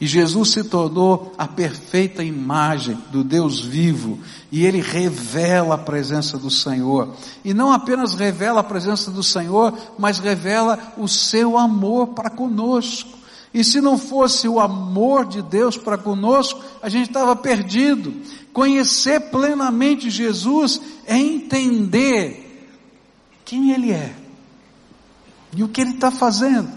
E 0.00 0.06
Jesus 0.06 0.50
se 0.50 0.64
tornou 0.64 1.32
a 1.38 1.46
perfeita 1.46 2.24
imagem 2.24 2.98
do 3.10 3.22
Deus 3.22 3.60
vivo, 3.60 4.18
e 4.50 4.66
ele 4.66 4.80
revela 4.80 5.76
a 5.76 5.78
presença 5.78 6.36
do 6.36 6.50
Senhor. 6.50 7.14
E 7.44 7.54
não 7.54 7.72
apenas 7.72 8.14
revela 8.14 8.60
a 8.60 8.64
presença 8.64 9.10
do 9.10 9.22
Senhor, 9.22 9.72
mas 9.98 10.18
revela 10.18 10.78
o 10.98 11.06
seu 11.06 11.56
amor 11.56 12.08
para 12.08 12.28
conosco. 12.28 13.10
E 13.52 13.62
se 13.62 13.80
não 13.80 13.96
fosse 13.96 14.48
o 14.48 14.58
amor 14.58 15.26
de 15.26 15.40
Deus 15.40 15.76
para 15.76 15.96
conosco, 15.96 16.60
a 16.82 16.88
gente 16.88 17.08
estava 17.08 17.36
perdido. 17.36 18.12
Conhecer 18.52 19.20
plenamente 19.30 20.10
Jesus 20.10 20.80
é 21.06 21.16
entender 21.16 22.68
quem 23.44 23.70
Ele 23.70 23.92
é 23.92 24.23
e 25.54 25.62
o 25.62 25.68
que 25.68 25.80
ele 25.80 25.92
está 25.92 26.10
fazendo. 26.10 26.68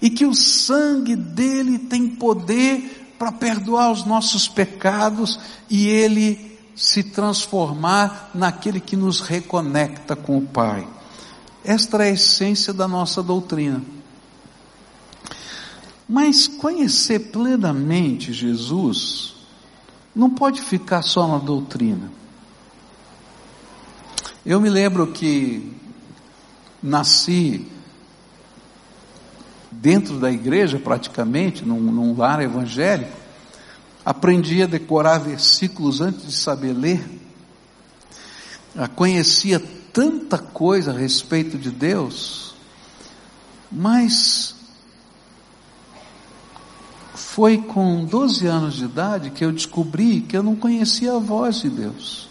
E 0.00 0.10
que 0.10 0.26
o 0.26 0.34
sangue 0.34 1.16
dele 1.16 1.78
tem 1.78 2.08
poder 2.08 3.14
para 3.18 3.32
perdoar 3.32 3.90
os 3.90 4.04
nossos 4.04 4.48
pecados 4.48 5.38
e 5.70 5.86
ele 5.86 6.58
se 6.76 7.02
transformar 7.02 8.30
naquele 8.34 8.80
que 8.80 8.96
nos 8.96 9.20
reconecta 9.20 10.16
com 10.16 10.38
o 10.38 10.42
Pai. 10.42 10.86
Esta 11.64 12.04
é 12.04 12.10
a 12.10 12.12
essência 12.12 12.72
da 12.72 12.86
nossa 12.88 13.22
doutrina. 13.22 13.82
Mas 16.08 16.46
conhecer 16.46 17.30
plenamente 17.30 18.32
Jesus 18.32 19.34
não 20.14 20.28
pode 20.28 20.60
ficar 20.60 21.02
só 21.02 21.26
na 21.26 21.38
doutrina. 21.38 22.12
Eu 24.44 24.60
me 24.60 24.68
lembro 24.68 25.06
que 25.06 25.72
nasci 26.84 27.66
dentro 29.72 30.18
da 30.18 30.30
igreja, 30.30 30.78
praticamente, 30.78 31.64
num, 31.64 31.80
num 31.80 32.16
lar 32.16 32.42
evangélico, 32.42 33.16
aprendi 34.04 34.62
a 34.62 34.66
decorar 34.66 35.18
versículos 35.18 36.02
antes 36.02 36.26
de 36.26 36.32
saber 36.32 36.74
ler, 36.74 37.02
conhecia 38.94 39.58
tanta 39.92 40.36
coisa 40.36 40.92
a 40.92 40.94
respeito 40.94 41.56
de 41.56 41.70
Deus, 41.70 42.54
mas 43.72 44.54
foi 47.14 47.58
com 47.58 48.04
12 48.04 48.46
anos 48.46 48.74
de 48.74 48.84
idade 48.84 49.30
que 49.30 49.44
eu 49.44 49.50
descobri 49.50 50.20
que 50.20 50.36
eu 50.36 50.42
não 50.42 50.54
conhecia 50.54 51.14
a 51.14 51.18
voz 51.18 51.62
de 51.62 51.70
Deus, 51.70 52.28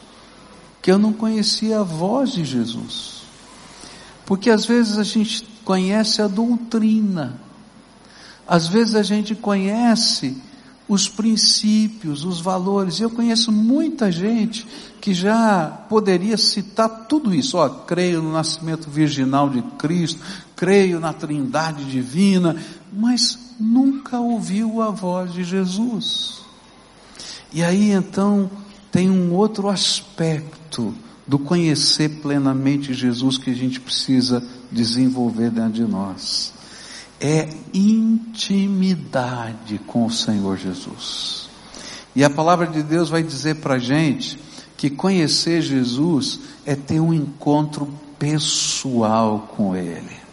que 0.82 0.92
eu 0.92 1.00
não 1.00 1.12
conhecia 1.12 1.80
a 1.80 1.84
voz 1.84 2.32
de 2.32 2.46
Jesus. 2.46 3.13
Porque 4.26 4.50
às 4.50 4.66
vezes 4.66 4.98
a 4.98 5.04
gente 5.04 5.44
conhece 5.66 6.22
a 6.22 6.28
doutrina, 6.28 7.40
às 8.48 8.68
vezes 8.68 8.96
a 8.96 9.04
gente 9.04 9.36
conhece 9.36 10.38
os 10.88 11.08
princípios, 11.08 12.26
os 12.26 12.42
valores. 12.42 13.00
Eu 13.00 13.10
conheço 13.10 13.52
muita 13.52 14.12
gente 14.12 14.68
que 15.00 15.14
já 15.14 15.68
poderia 15.90 16.38
citar 16.38 17.08
tudo 17.08 17.34
isso. 17.34 17.58
Ó, 17.58 17.68
creio 17.70 18.22
no 18.22 18.32
nascimento 18.32 18.90
virginal 18.90 19.50
de 19.50 19.62
Cristo, 19.78 20.22
creio 20.56 21.00
na 21.00 21.14
Trindade 21.14 21.86
divina, 21.86 22.56
mas 22.92 23.38
nunca 23.60 24.20
ouviu 24.20 24.82
a 24.82 24.90
voz 24.90 25.34
de 25.34 25.44
Jesus. 25.44 26.42
E 27.52 27.64
aí 27.64 27.92
então 27.92 28.50
tem 28.92 29.10
um 29.10 29.34
outro 29.34 29.70
aspecto 29.70 30.94
do 31.26 31.40
conhecer 31.40 32.10
plenamente 32.22 32.94
Jesus 32.94 33.38
que 33.38 33.52
a 33.52 33.56
gente 33.56 33.80
precisa 33.80 34.44
desenvolver 34.72 35.50
dentro 35.50 35.74
de 35.74 35.84
nós. 35.84 36.54
É 37.20 37.50
intimidade 37.74 39.80
com 39.88 40.06
o 40.06 40.12
Senhor 40.12 40.58
Jesus. 40.58 41.48
E 42.16 42.24
a 42.24 42.30
palavra 42.30 42.68
de 42.68 42.84
Deus 42.84 43.10
vai 43.10 43.24
dizer 43.24 43.56
para 43.56 43.76
a 43.76 43.80
gente 43.80 44.38
que 44.76 44.90
conhecer 44.90 45.62
Jesus 45.62 46.40
é 46.66 46.76
ter 46.76 47.00
um 47.00 47.14
encontro 47.14 47.88
pessoal 48.20 49.52
com 49.56 49.76
Ele. 49.76 50.24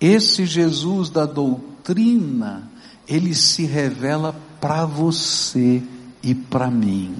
Esse 0.00 0.46
Jesus 0.46 1.10
da 1.10 1.26
doutrina, 1.26 2.70
ele 3.06 3.34
se 3.34 3.64
revela 3.64 4.34
para 4.60 4.84
você 4.84 5.82
e 6.22 6.34
para 6.34 6.70
mim. 6.70 7.16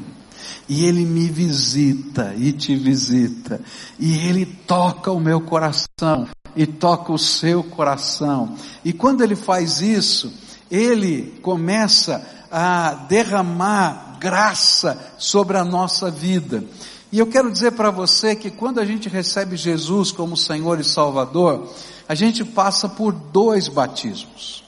E 0.68 0.84
Ele 0.84 1.04
me 1.04 1.28
visita 1.28 2.34
e 2.36 2.52
te 2.52 2.76
visita. 2.76 3.60
E 3.98 4.26
Ele 4.26 4.44
toca 4.44 5.10
o 5.10 5.20
meu 5.20 5.40
coração 5.40 6.28
e 6.54 6.66
toca 6.66 7.12
o 7.12 7.18
seu 7.18 7.62
coração. 7.62 8.54
E 8.84 8.92
quando 8.92 9.22
Ele 9.22 9.36
faz 9.36 9.80
isso, 9.80 10.32
Ele 10.70 11.38
começa 11.42 12.26
a 12.50 13.06
derramar 13.08 14.16
graça 14.18 15.14
sobre 15.18 15.56
a 15.56 15.64
nossa 15.64 16.10
vida. 16.10 16.64
E 17.10 17.18
eu 17.18 17.26
quero 17.26 17.50
dizer 17.50 17.72
para 17.72 17.90
você 17.90 18.36
que 18.36 18.50
quando 18.50 18.80
a 18.80 18.84
gente 18.84 19.08
recebe 19.08 19.56
Jesus 19.56 20.12
como 20.12 20.36
Senhor 20.36 20.78
e 20.78 20.84
Salvador, 20.84 21.72
a 22.08 22.14
gente 22.14 22.44
passa 22.44 22.88
por 22.88 23.12
dois 23.12 23.68
batismos. 23.68 24.64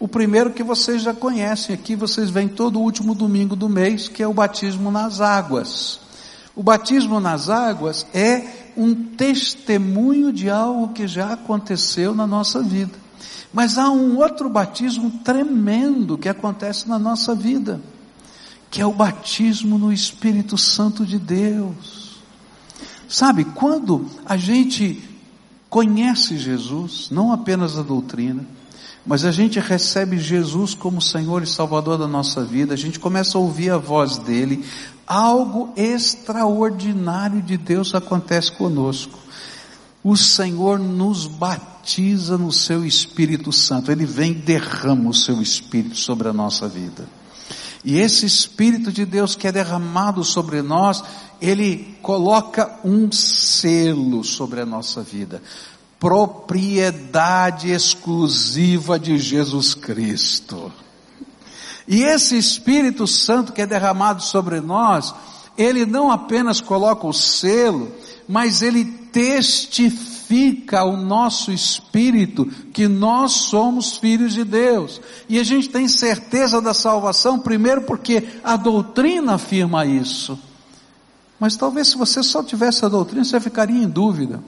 O 0.00 0.06
primeiro 0.06 0.52
que 0.52 0.62
vocês 0.62 1.02
já 1.02 1.12
conhecem 1.12 1.74
aqui, 1.74 1.96
vocês 1.96 2.30
vêm 2.30 2.46
todo 2.46 2.78
último 2.78 3.16
domingo 3.16 3.56
do 3.56 3.68
mês, 3.68 4.06
que 4.06 4.22
é 4.22 4.28
o 4.28 4.32
batismo 4.32 4.92
nas 4.92 5.20
águas. 5.20 5.98
O 6.54 6.62
batismo 6.62 7.18
nas 7.18 7.48
águas 7.48 8.06
é 8.14 8.70
um 8.76 8.94
testemunho 8.94 10.32
de 10.32 10.48
algo 10.48 10.92
que 10.92 11.08
já 11.08 11.32
aconteceu 11.32 12.14
na 12.14 12.28
nossa 12.28 12.62
vida. 12.62 12.92
Mas 13.52 13.76
há 13.76 13.90
um 13.90 14.18
outro 14.18 14.48
batismo 14.48 15.10
tremendo 15.24 16.16
que 16.16 16.28
acontece 16.28 16.88
na 16.88 16.98
nossa 16.98 17.34
vida, 17.34 17.80
que 18.70 18.80
é 18.80 18.86
o 18.86 18.92
batismo 18.92 19.78
no 19.78 19.92
Espírito 19.92 20.56
Santo 20.56 21.04
de 21.04 21.18
Deus. 21.18 22.18
Sabe, 23.08 23.44
quando 23.44 24.06
a 24.24 24.36
gente 24.36 25.02
conhece 25.68 26.38
Jesus, 26.38 27.08
não 27.10 27.32
apenas 27.32 27.76
a 27.76 27.82
doutrina, 27.82 28.44
mas 29.08 29.24
a 29.24 29.32
gente 29.32 29.58
recebe 29.58 30.18
Jesus 30.18 30.74
como 30.74 31.00
Senhor 31.00 31.42
e 31.42 31.46
Salvador 31.46 31.96
da 31.96 32.06
nossa 32.06 32.44
vida, 32.44 32.74
a 32.74 32.76
gente 32.76 33.00
começa 33.00 33.38
a 33.38 33.40
ouvir 33.40 33.70
a 33.70 33.78
voz 33.78 34.18
dele, 34.18 34.62
algo 35.06 35.72
extraordinário 35.74 37.40
de 37.40 37.56
Deus 37.56 37.94
acontece 37.94 38.52
conosco. 38.52 39.18
O 40.04 40.14
Senhor 40.14 40.78
nos 40.78 41.26
batiza 41.26 42.36
no 42.36 42.52
seu 42.52 42.84
Espírito 42.84 43.50
Santo, 43.50 43.90
ele 43.90 44.04
vem 44.04 44.32
e 44.32 44.34
derrama 44.34 45.08
o 45.08 45.14
seu 45.14 45.40
Espírito 45.40 45.96
sobre 45.96 46.28
a 46.28 46.32
nossa 46.34 46.68
vida. 46.68 47.08
E 47.82 47.96
esse 47.96 48.26
Espírito 48.26 48.92
de 48.92 49.06
Deus 49.06 49.34
que 49.34 49.48
é 49.48 49.52
derramado 49.52 50.22
sobre 50.22 50.60
nós, 50.60 51.02
ele 51.40 51.96
coloca 52.02 52.78
um 52.84 53.10
selo 53.10 54.22
sobre 54.22 54.60
a 54.60 54.66
nossa 54.66 55.02
vida. 55.02 55.40
Propriedade 55.98 57.70
exclusiva 57.70 58.98
de 58.98 59.18
Jesus 59.18 59.74
Cristo. 59.74 60.72
E 61.88 62.02
esse 62.02 62.36
Espírito 62.36 63.06
Santo 63.06 63.52
que 63.52 63.62
é 63.62 63.66
derramado 63.66 64.22
sobre 64.22 64.60
nós, 64.60 65.14
ele 65.56 65.86
não 65.86 66.10
apenas 66.10 66.60
coloca 66.60 67.06
o 67.06 67.12
selo, 67.12 67.90
mas 68.28 68.60
ele 68.60 68.84
testifica 68.84 70.80
ao 70.80 70.96
nosso 70.96 71.50
espírito 71.50 72.44
que 72.72 72.86
nós 72.86 73.32
somos 73.32 73.96
filhos 73.96 74.34
de 74.34 74.44
Deus. 74.44 75.00
E 75.28 75.38
a 75.38 75.42
gente 75.42 75.70
tem 75.70 75.88
certeza 75.88 76.60
da 76.60 76.74
salvação, 76.74 77.38
primeiro 77.38 77.82
porque 77.82 78.28
a 78.44 78.56
doutrina 78.56 79.34
afirma 79.34 79.86
isso. 79.86 80.38
Mas 81.40 81.56
talvez 81.56 81.88
se 81.88 81.96
você 81.96 82.22
só 82.22 82.42
tivesse 82.42 82.84
a 82.84 82.88
doutrina, 82.88 83.24
você 83.24 83.40
ficaria 83.40 83.82
em 83.82 83.88
dúvida. 83.88 84.40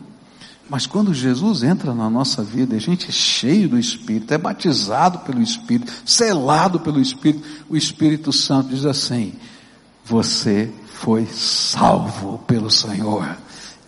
Mas 0.71 0.87
quando 0.87 1.13
Jesus 1.13 1.65
entra 1.65 1.93
na 1.93 2.09
nossa 2.09 2.45
vida, 2.45 2.77
a 2.77 2.79
gente 2.79 3.09
é 3.09 3.11
cheio 3.13 3.69
do 3.69 3.77
Espírito, 3.77 4.33
é 4.33 4.39
batizado 4.39 5.19
pelo 5.19 5.43
Espírito, 5.43 5.93
selado 6.07 6.79
pelo 6.79 7.01
Espírito, 7.01 7.45
o 7.69 7.77
Espírito 7.77 8.33
Santo 8.33 8.69
diz 8.69 8.87
assim: 8.87 9.35
Você 10.05 10.73
foi 10.95 11.27
salvo 11.27 12.39
pelo 12.47 12.71
Senhor. 12.71 13.37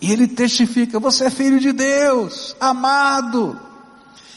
E 0.01 0.11
ele 0.11 0.27
testifica: 0.27 0.99
Você 0.99 1.27
é 1.27 1.29
filho 1.29 1.57
de 1.57 1.71
Deus, 1.71 2.53
amado. 2.59 3.57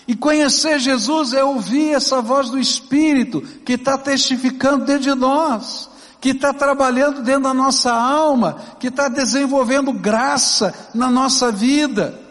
E 0.07 0.15
conhecer 0.15 0.79
Jesus 0.79 1.33
é 1.33 1.43
ouvir 1.43 1.95
essa 1.95 2.23
voz 2.23 2.49
do 2.49 2.61
Espírito 2.61 3.41
que 3.65 3.73
está 3.73 3.99
testificando 3.99 4.85
dentro 4.85 5.03
de 5.03 5.15
nós, 5.17 5.91
que 6.21 6.29
está 6.29 6.55
trabalhando 6.55 7.25
dentro 7.25 7.43
da 7.43 7.55
nossa 7.55 7.93
alma, 7.93 8.57
que 8.79 8.87
está 8.87 9.09
desenvolvendo 9.09 9.93
graça 9.93 10.73
na 10.95 11.11
nossa 11.11 11.51
vida. 11.51 12.25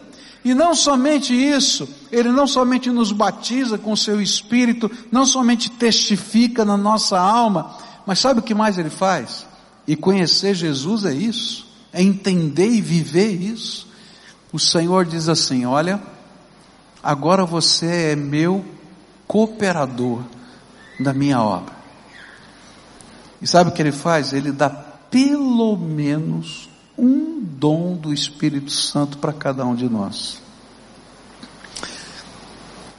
E 0.46 0.54
não 0.54 0.74
somente 0.74 1.34
isso, 1.34 1.88
Ele 2.10 2.30
não 2.30 2.46
somente 2.46 2.88
nos 2.88 3.10
batiza 3.10 3.76
com 3.76 3.90
o 3.90 3.96
Seu 3.96 4.22
Espírito, 4.22 4.88
não 5.10 5.26
somente 5.26 5.68
testifica 5.68 6.64
na 6.64 6.76
nossa 6.76 7.18
alma, 7.18 7.76
mas 8.06 8.20
sabe 8.20 8.40
o 8.40 8.42
que 8.42 8.54
mais 8.54 8.78
Ele 8.78 8.88
faz? 8.90 9.44
E 9.86 9.96
conhecer 9.96 10.54
Jesus 10.54 11.04
é 11.04 11.12
isso 11.12 11.66
é 11.96 12.02
entender 12.02 12.68
e 12.68 12.82
viver 12.82 13.30
isso. 13.30 13.88
O 14.52 14.58
Senhor 14.58 15.06
diz 15.06 15.30
assim: 15.30 15.64
Olha, 15.64 15.98
agora 17.02 17.46
você 17.46 18.12
é 18.12 18.16
meu 18.16 18.62
cooperador 19.26 20.22
da 21.00 21.14
minha 21.14 21.40
obra. 21.40 21.74
E 23.40 23.46
sabe 23.46 23.70
o 23.70 23.72
que 23.72 23.80
ele 23.80 23.92
faz? 23.92 24.34
Ele 24.34 24.52
dá 24.52 24.68
pelo 24.68 25.74
menos 25.74 26.65
um 26.98 27.40
dom 27.40 27.96
do 27.96 28.12
Espírito 28.12 28.70
Santo 28.70 29.18
para 29.18 29.32
cada 29.32 29.64
um 29.64 29.74
de 29.74 29.88
nós. 29.88 30.40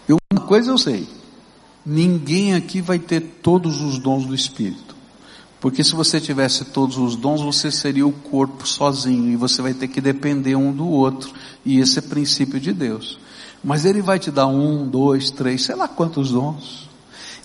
E 0.07 0.13
uma 0.13 0.41
coisa 0.45 0.71
eu 0.71 0.77
sei: 0.77 1.07
ninguém 1.85 2.53
aqui 2.53 2.81
vai 2.81 2.99
ter 2.99 3.21
todos 3.41 3.81
os 3.81 3.97
dons 3.97 4.25
do 4.25 4.35
Espírito. 4.35 4.95
Porque 5.59 5.83
se 5.83 5.95
você 5.95 6.21
tivesse 6.21 6.65
todos 6.65 6.97
os 6.97 7.15
dons, 7.15 7.41
você 7.41 7.71
seria 7.71 8.05
o 8.05 8.11
corpo 8.11 8.67
sozinho 8.67 9.31
e 9.31 9.35
você 9.35 9.61
vai 9.61 9.73
ter 9.73 9.87
que 9.87 9.99
depender 9.99 10.55
um 10.55 10.71
do 10.71 10.87
outro. 10.87 11.31
E 11.65 11.79
esse 11.79 11.97
é 11.97 12.01
princípio 12.01 12.59
de 12.59 12.71
Deus. 12.71 13.19
Mas 13.63 13.83
Ele 13.83 14.01
vai 14.01 14.19
te 14.19 14.29
dar 14.29 14.45
um, 14.45 14.87
dois, 14.87 15.31
três, 15.31 15.65
sei 15.65 15.75
lá 15.75 15.87
quantos 15.87 16.31
dons. 16.31 16.87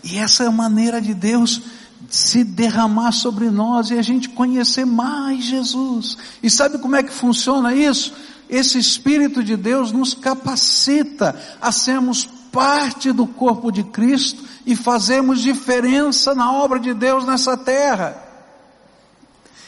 E 0.05 0.19
essa 0.19 0.45
é 0.45 0.47
a 0.47 0.53
maneira 0.53 1.01
de 1.01 1.15
Deus 1.15 1.63
se 2.09 2.45
derramar 2.45 3.13
sobre 3.13 3.51
nós 3.51 3.91
e 3.91 3.99
a 3.99 4.03
gente 4.03 4.29
conhecer 4.29 4.85
mais 4.85 5.45
Jesus. 5.45 6.17
E 6.43 6.51
sabe 6.51 6.79
como 6.79 6.97
é 6.97 7.03
que 7.03 7.13
funciona 7.13 7.75
isso? 7.75 8.15
Esse 8.49 8.79
Espírito 8.79 9.43
de 9.43 9.57
Deus 9.57 9.93
nos 9.93 10.15
capacita 10.15 11.35
a 11.61 11.73
sermos 11.73 12.25
parte 12.53 13.11
do 13.13 13.27
corpo 13.27 13.73
de 13.73 13.83
Cristo 13.83 14.45
e 14.67 14.77
fazemos 14.77 15.41
diferença 15.41 16.35
na 16.35 16.53
obra 16.53 16.79
de 16.79 16.93
Deus 16.93 17.25
nessa 17.25 17.57
terra. 17.57 18.23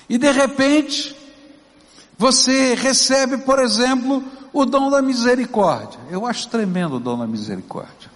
E 0.08 0.18
de 0.18 0.30
repente, 0.30 1.16
você 2.18 2.74
recebe, 2.74 3.38
por 3.38 3.58
exemplo, 3.58 4.22
o 4.52 4.64
dom 4.64 4.90
da 4.90 5.00
misericórdia. 5.00 5.98
Eu 6.10 6.26
acho 6.26 6.48
tremendo 6.48 6.96
o 6.96 7.00
dom 7.00 7.18
da 7.18 7.26
misericórdia. 7.26 8.13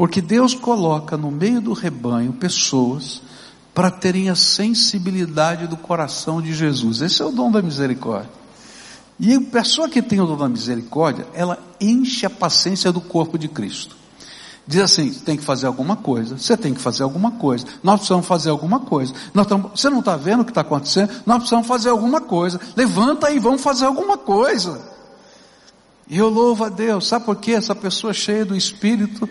Porque 0.00 0.22
Deus 0.22 0.54
coloca 0.54 1.14
no 1.14 1.30
meio 1.30 1.60
do 1.60 1.74
rebanho 1.74 2.32
pessoas 2.32 3.20
para 3.74 3.90
terem 3.90 4.30
a 4.30 4.34
sensibilidade 4.34 5.66
do 5.66 5.76
coração 5.76 6.40
de 6.40 6.54
Jesus. 6.54 7.02
Esse 7.02 7.20
é 7.20 7.24
o 7.26 7.30
dom 7.30 7.50
da 7.50 7.60
misericórdia. 7.60 8.30
E 9.18 9.34
a 9.34 9.40
pessoa 9.42 9.90
que 9.90 10.00
tem 10.00 10.18
o 10.18 10.24
dom 10.24 10.38
da 10.38 10.48
misericórdia, 10.48 11.26
ela 11.34 11.58
enche 11.78 12.24
a 12.24 12.30
paciência 12.30 12.90
do 12.90 13.02
corpo 13.02 13.36
de 13.38 13.46
Cristo. 13.46 13.94
Diz 14.66 14.80
assim, 14.80 15.12
tem 15.12 15.36
que 15.36 15.44
fazer 15.44 15.66
alguma 15.66 15.96
coisa, 15.96 16.38
você 16.38 16.56
tem 16.56 16.72
que 16.72 16.80
fazer 16.80 17.02
alguma 17.02 17.32
coisa, 17.32 17.66
nós 17.82 17.96
precisamos 17.96 18.26
fazer 18.26 18.48
alguma 18.48 18.80
coisa, 18.80 19.12
nós 19.34 19.46
você 19.46 19.90
não 19.90 19.98
está 19.98 20.16
vendo 20.16 20.40
o 20.40 20.44
que 20.46 20.50
está 20.50 20.62
acontecendo? 20.62 21.12
Nós 21.26 21.40
precisamos 21.40 21.66
fazer 21.66 21.90
alguma 21.90 22.22
coisa, 22.22 22.58
levanta 22.74 23.26
aí, 23.26 23.38
vamos 23.38 23.60
fazer 23.60 23.84
alguma 23.84 24.16
coisa. 24.16 24.80
E 26.08 26.16
eu 26.16 26.30
louvo 26.30 26.64
a 26.64 26.70
Deus, 26.70 27.06
sabe 27.06 27.26
por 27.26 27.36
quê? 27.36 27.52
Essa 27.52 27.74
pessoa 27.74 28.14
cheia 28.14 28.46
do 28.46 28.56
Espírito 28.56 29.28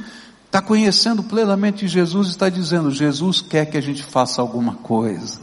está 0.50 0.64
conhecendo 0.64 1.22
plenamente 1.22 1.88
Jesus 1.88 2.28
e 2.28 2.32
está 2.32 2.50
dizendo, 2.50 2.90
Jesus 2.90 3.40
quer 3.40 3.68
que 3.68 3.78
a 3.78 3.82
gente 3.82 4.02
faça 4.04 4.42
alguma 4.42 4.74
coisa. 4.74 5.40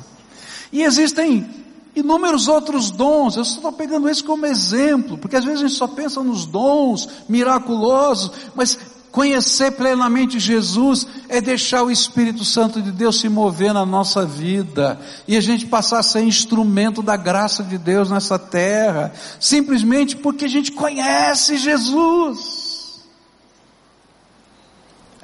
E 0.72 0.82
existem 0.82 1.48
inúmeros 1.94 2.48
outros 2.48 2.90
dons, 2.90 3.36
eu 3.36 3.42
estou 3.42 3.72
pegando 3.72 4.08
esse 4.08 4.22
como 4.22 4.44
exemplo, 4.44 5.16
porque 5.16 5.36
às 5.36 5.44
vezes 5.44 5.60
a 5.60 5.68
gente 5.68 5.76
só 5.76 5.86
pensa 5.86 6.20
nos 6.24 6.44
dons 6.44 7.08
miraculosos, 7.28 8.32
mas 8.56 8.76
conhecer 9.12 9.70
plenamente 9.70 10.40
Jesus 10.40 11.06
é 11.28 11.40
deixar 11.40 11.84
o 11.84 11.90
Espírito 11.90 12.44
Santo 12.44 12.82
de 12.82 12.90
Deus 12.90 13.20
se 13.20 13.28
mover 13.28 13.72
na 13.72 13.86
nossa 13.86 14.26
vida 14.26 15.00
e 15.26 15.36
a 15.36 15.40
gente 15.40 15.66
passar 15.66 16.00
a 16.00 16.02
ser 16.02 16.22
instrumento 16.22 17.00
da 17.00 17.16
graça 17.16 17.62
de 17.62 17.78
Deus 17.78 18.10
nessa 18.10 18.40
terra, 18.40 19.12
simplesmente 19.38 20.16
porque 20.16 20.46
a 20.46 20.48
gente 20.48 20.72
conhece 20.72 21.56
Jesus. 21.58 22.55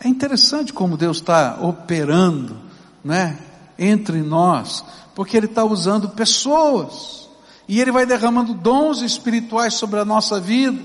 É 0.02 0.08
interessante 0.08 0.72
como 0.72 0.96
Deus 0.96 1.18
está 1.18 1.58
operando, 1.60 2.56
né, 3.04 3.38
entre 3.78 4.20
nós 4.22 4.84
porque 5.14 5.36
Ele 5.36 5.46
está 5.46 5.64
usando 5.64 6.08
pessoas, 6.10 7.28
e 7.68 7.80
Ele 7.80 7.92
vai 7.92 8.04
derramando 8.04 8.54
dons 8.54 9.02
espirituais 9.02 9.74
sobre 9.74 10.00
a 10.00 10.04
nossa 10.04 10.40
vida. 10.40 10.80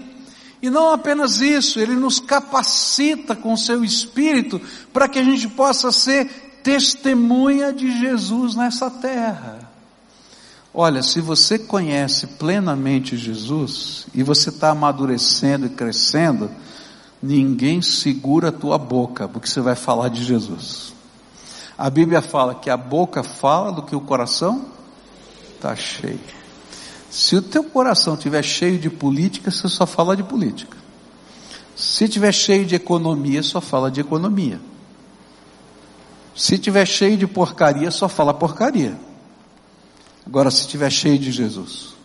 E 0.62 0.69
não 0.69 0.91
apenas 0.91 1.41
isso, 1.41 1.80
Ele 1.80 1.95
nos 1.95 2.19
capacita 2.19 3.36
com 3.36 3.53
o 3.53 3.58
Seu 3.58 3.84
Espírito 3.84 4.62
para 4.93 5.08
que 5.08 5.19
a 5.19 5.23
gente 5.23 5.47
possa 5.47 5.91
ser 5.91 6.60
testemunha 6.63 7.71
de 7.71 7.99
Jesus 7.99 8.56
nessa 8.56 8.89
terra. 8.89 9.60
Olha, 10.73 11.01
se 11.01 11.19
você 11.21 11.58
conhece 11.58 12.27
plenamente 12.27 13.17
Jesus 13.17 14.06
e 14.13 14.21
você 14.21 14.49
está 14.49 14.71
amadurecendo 14.71 15.65
e 15.65 15.69
crescendo, 15.69 16.51
ninguém 17.21 17.82
segura 17.82 18.49
a 18.49 18.51
tua 18.51 18.77
boca, 18.77 19.27
porque 19.27 19.47
você 19.47 19.62
vai 19.62 19.75
falar 19.75 20.10
de 20.10 20.23
Jesus. 20.23 20.93
A 21.77 21.89
Bíblia 21.89 22.21
fala 22.21 22.56
que 22.56 22.69
a 22.69 22.77
boca 22.77 23.23
fala 23.23 23.71
do 23.71 23.84
que 23.84 23.95
o 23.95 24.01
coração 24.01 24.65
está 25.56 25.75
cheio. 25.75 26.19
Se 27.10 27.36
o 27.36 27.41
teu 27.41 27.63
coração 27.63 28.15
estiver 28.15 28.43
cheio 28.43 28.80
de 28.80 28.89
política, 28.89 29.51
você 29.51 29.67
só 29.67 29.86
fala 29.86 30.15
de 30.15 30.23
política. 30.23 30.77
Se 31.75 32.06
estiver 32.06 32.32
cheio 32.32 32.65
de 32.65 32.75
economia, 32.75 33.43
só 33.43 33.62
fala 33.62 33.91
de 33.91 34.01
economia. 34.01 34.60
Se 36.36 36.56
estiver 36.56 36.86
cheio 36.86 37.17
de 37.17 37.27
porcaria, 37.27 37.89
só 37.91 38.10
fala 38.10 38.34
porcaria. 38.34 38.99
Agora, 40.25 40.51
se 40.51 40.62
estiver 40.62 40.91
cheio 40.91 41.17
de 41.17 41.32
Jesus, 41.32 41.96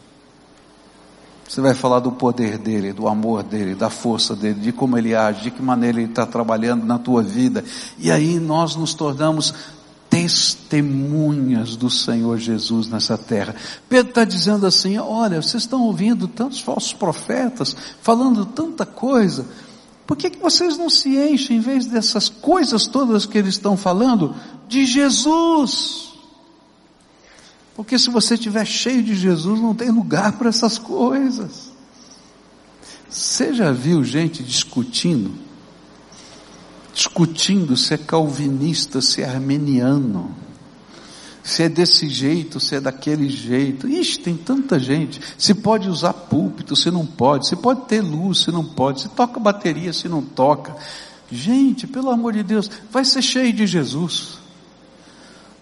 você 1.53 1.61
vai 1.61 1.75
falar 1.75 1.99
do 1.99 2.11
poder 2.11 2.57
dele, 2.57 2.95
do 2.95 3.07
amor 3.07 3.43
dele, 3.43 3.75
da 3.75 3.91
força 3.91 4.35
dele, 4.35 4.59
de 4.59 4.73
como 4.73 4.97
ele 4.97 5.15
age, 5.15 5.43
de 5.43 5.51
que 5.51 5.61
maneira 5.61 6.01
ele 6.01 6.09
está 6.09 6.25
trabalhando 6.25 6.87
na 6.87 6.99
tua 6.99 7.23
vida. 7.23 7.63
E 7.99 8.11
aí 8.11 8.41
nós 8.41 8.75
nos 8.75 8.95
tornamos 8.95 9.53
testemunhas 10.09 11.77
do 11.77 11.91
Senhor 11.91 12.39
Jesus 12.39 12.89
nessa 12.89 13.19
terra. 13.19 13.55
Pedro 13.87 14.09
está 14.09 14.25
dizendo 14.25 14.67
assim: 14.67 14.97
olha, 14.97 15.43
vocês 15.43 15.65
estão 15.65 15.83
ouvindo 15.83 16.27
tantos 16.27 16.59
falsos 16.59 16.95
profetas, 16.95 17.77
falando 18.01 18.47
tanta 18.47 18.87
coisa, 18.87 19.45
por 20.07 20.17
que, 20.17 20.31
que 20.31 20.39
vocês 20.39 20.79
não 20.79 20.89
se 20.89 21.19
enchem, 21.19 21.59
em 21.59 21.61
vez 21.61 21.85
dessas 21.85 22.31
coisas 22.31 22.87
todas 22.87 23.27
que 23.27 23.37
eles 23.37 23.57
estão 23.57 23.77
falando, 23.77 24.35
de 24.67 24.87
Jesus? 24.87 26.12
Porque 27.75 27.99
se 27.99 28.11
você 28.11 28.35
estiver 28.35 28.67
cheio 28.67 29.03
de 29.03 29.15
Jesus, 29.15 29.61
não 29.61 29.75
tem 29.75 29.91
lugar 29.91 30.33
para 30.33 30.49
essas 30.49 30.79
coisas. 30.79 31.73
Você 33.09 33.53
já 33.55 33.73
viu 33.73 34.05
gente 34.05 34.43
discutindo? 34.43 35.33
Discutindo 36.95 37.77
se 37.77 37.95
é 37.95 37.99
calvinista, 37.99 39.01
se 39.01 39.23
é 39.23 39.29
armeniano, 39.29 40.35
se 41.43 41.63
é 41.63 41.69
desse 41.69 42.09
jeito, 42.09 42.61
se 42.61 42.77
é 42.77 42.81
daquele 42.81 43.29
jeito. 43.29 43.89
Ixi, 43.89 44.19
tem 44.21 44.37
tanta 44.37 44.79
gente. 44.79 45.21
Se 45.39 45.55
pode 45.55 45.89
usar 45.89 46.13
púlpito, 46.13 46.77
se 46.77 46.91
não 46.91 47.07
pode. 47.07 47.49
Se 47.49 47.57
pode 47.57 47.87
ter 47.87 48.03
luz, 48.03 48.43
se 48.43 48.53
não 48.53 48.65
pode. 48.65 49.01
Se 49.01 49.09
toca 49.09 49.41
bateria, 49.41 49.93
se 49.93 50.09
não 50.09 50.23
toca. 50.23 50.77
Gente, 51.31 51.87
pelo 51.87 52.11
amor 52.11 52.35
de 52.35 52.43
Deus, 52.43 52.71
vai 52.91 53.05
ser 53.05 53.23
cheio 53.23 53.53
de 53.53 53.67
Jesus. 53.67 54.42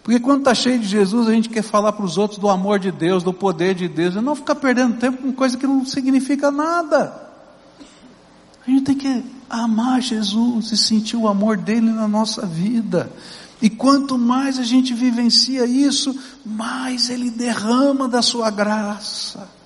Porque 0.03 0.19
quando 0.19 0.41
está 0.41 0.55
cheio 0.55 0.79
de 0.79 0.87
Jesus, 0.87 1.29
a 1.29 1.33
gente 1.33 1.49
quer 1.49 1.63
falar 1.63 1.93
para 1.93 2.05
os 2.05 2.17
outros 2.17 2.39
do 2.39 2.49
amor 2.49 2.79
de 2.79 2.91
Deus, 2.91 3.23
do 3.23 3.33
poder 3.33 3.75
de 3.75 3.87
Deus, 3.87 4.15
e 4.15 4.21
não 4.21 4.35
ficar 4.35 4.55
perdendo 4.55 4.99
tempo 4.99 5.19
com 5.23 5.33
coisa 5.33 5.57
que 5.57 5.67
não 5.67 5.85
significa 5.85 6.51
nada. 6.51 7.29
A 8.67 8.71
gente 8.71 8.85
tem 8.85 8.95
que 8.95 9.25
amar 9.49 10.01
Jesus 10.01 10.73
e 10.73 10.77
sentir 10.77 11.17
o 11.17 11.29
amor 11.29 11.57
dele 11.57 11.91
na 11.91 12.09
nossa 12.09 12.47
vida. 12.47 13.11
E 13.61 13.69
quanto 13.69 14.17
mais 14.17 14.59
a 14.59 14.63
gente 14.63 14.95
vivencia 14.95 15.67
isso, 15.67 16.19
mais 16.47 17.11
ele 17.11 17.31
derrama 17.31 18.09
da 18.09 18.23
sua 18.23 18.51
graça. 18.51 19.60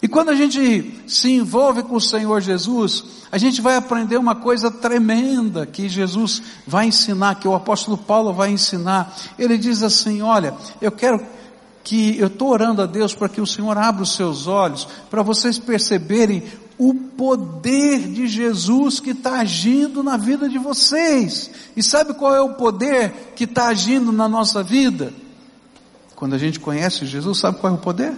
E 0.00 0.06
quando 0.06 0.28
a 0.28 0.34
gente 0.34 1.02
se 1.06 1.32
envolve 1.32 1.82
com 1.82 1.96
o 1.96 2.00
Senhor 2.00 2.40
Jesus, 2.40 3.04
a 3.32 3.38
gente 3.38 3.60
vai 3.60 3.74
aprender 3.74 4.16
uma 4.16 4.34
coisa 4.34 4.70
tremenda 4.70 5.66
que 5.66 5.88
Jesus 5.88 6.42
vai 6.66 6.86
ensinar, 6.86 7.34
que 7.36 7.48
o 7.48 7.54
apóstolo 7.54 7.98
Paulo 7.98 8.32
vai 8.32 8.50
ensinar. 8.50 9.14
Ele 9.38 9.58
diz 9.58 9.82
assim: 9.82 10.22
Olha, 10.22 10.54
eu 10.80 10.92
quero 10.92 11.20
que 11.82 12.18
eu 12.18 12.28
estou 12.28 12.50
orando 12.50 12.82
a 12.82 12.86
Deus 12.86 13.14
para 13.14 13.28
que 13.28 13.40
o 13.40 13.46
Senhor 13.46 13.76
abra 13.76 14.02
os 14.02 14.14
seus 14.14 14.46
olhos, 14.46 14.86
para 15.10 15.22
vocês 15.22 15.58
perceberem 15.58 16.44
o 16.78 16.94
poder 16.94 17.98
de 18.12 18.28
Jesus 18.28 19.00
que 19.00 19.10
está 19.10 19.40
agindo 19.40 20.02
na 20.02 20.16
vida 20.16 20.48
de 20.48 20.58
vocês. 20.58 21.50
E 21.76 21.82
sabe 21.82 22.14
qual 22.14 22.34
é 22.34 22.40
o 22.40 22.54
poder 22.54 23.32
que 23.34 23.44
está 23.44 23.66
agindo 23.66 24.12
na 24.12 24.28
nossa 24.28 24.62
vida? 24.62 25.12
Quando 26.14 26.34
a 26.34 26.38
gente 26.38 26.60
conhece 26.60 27.04
Jesus, 27.04 27.38
sabe 27.38 27.58
qual 27.58 27.72
é 27.72 27.76
o 27.76 27.80
poder? 27.80 28.12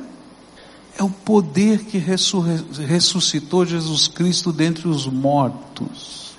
É 1.00 1.02
o 1.02 1.08
poder 1.08 1.84
que 1.84 1.96
ressuscitou 1.96 3.64
Jesus 3.64 4.06
Cristo 4.06 4.52
dentre 4.52 4.86
os 4.86 5.06
mortos. 5.06 6.34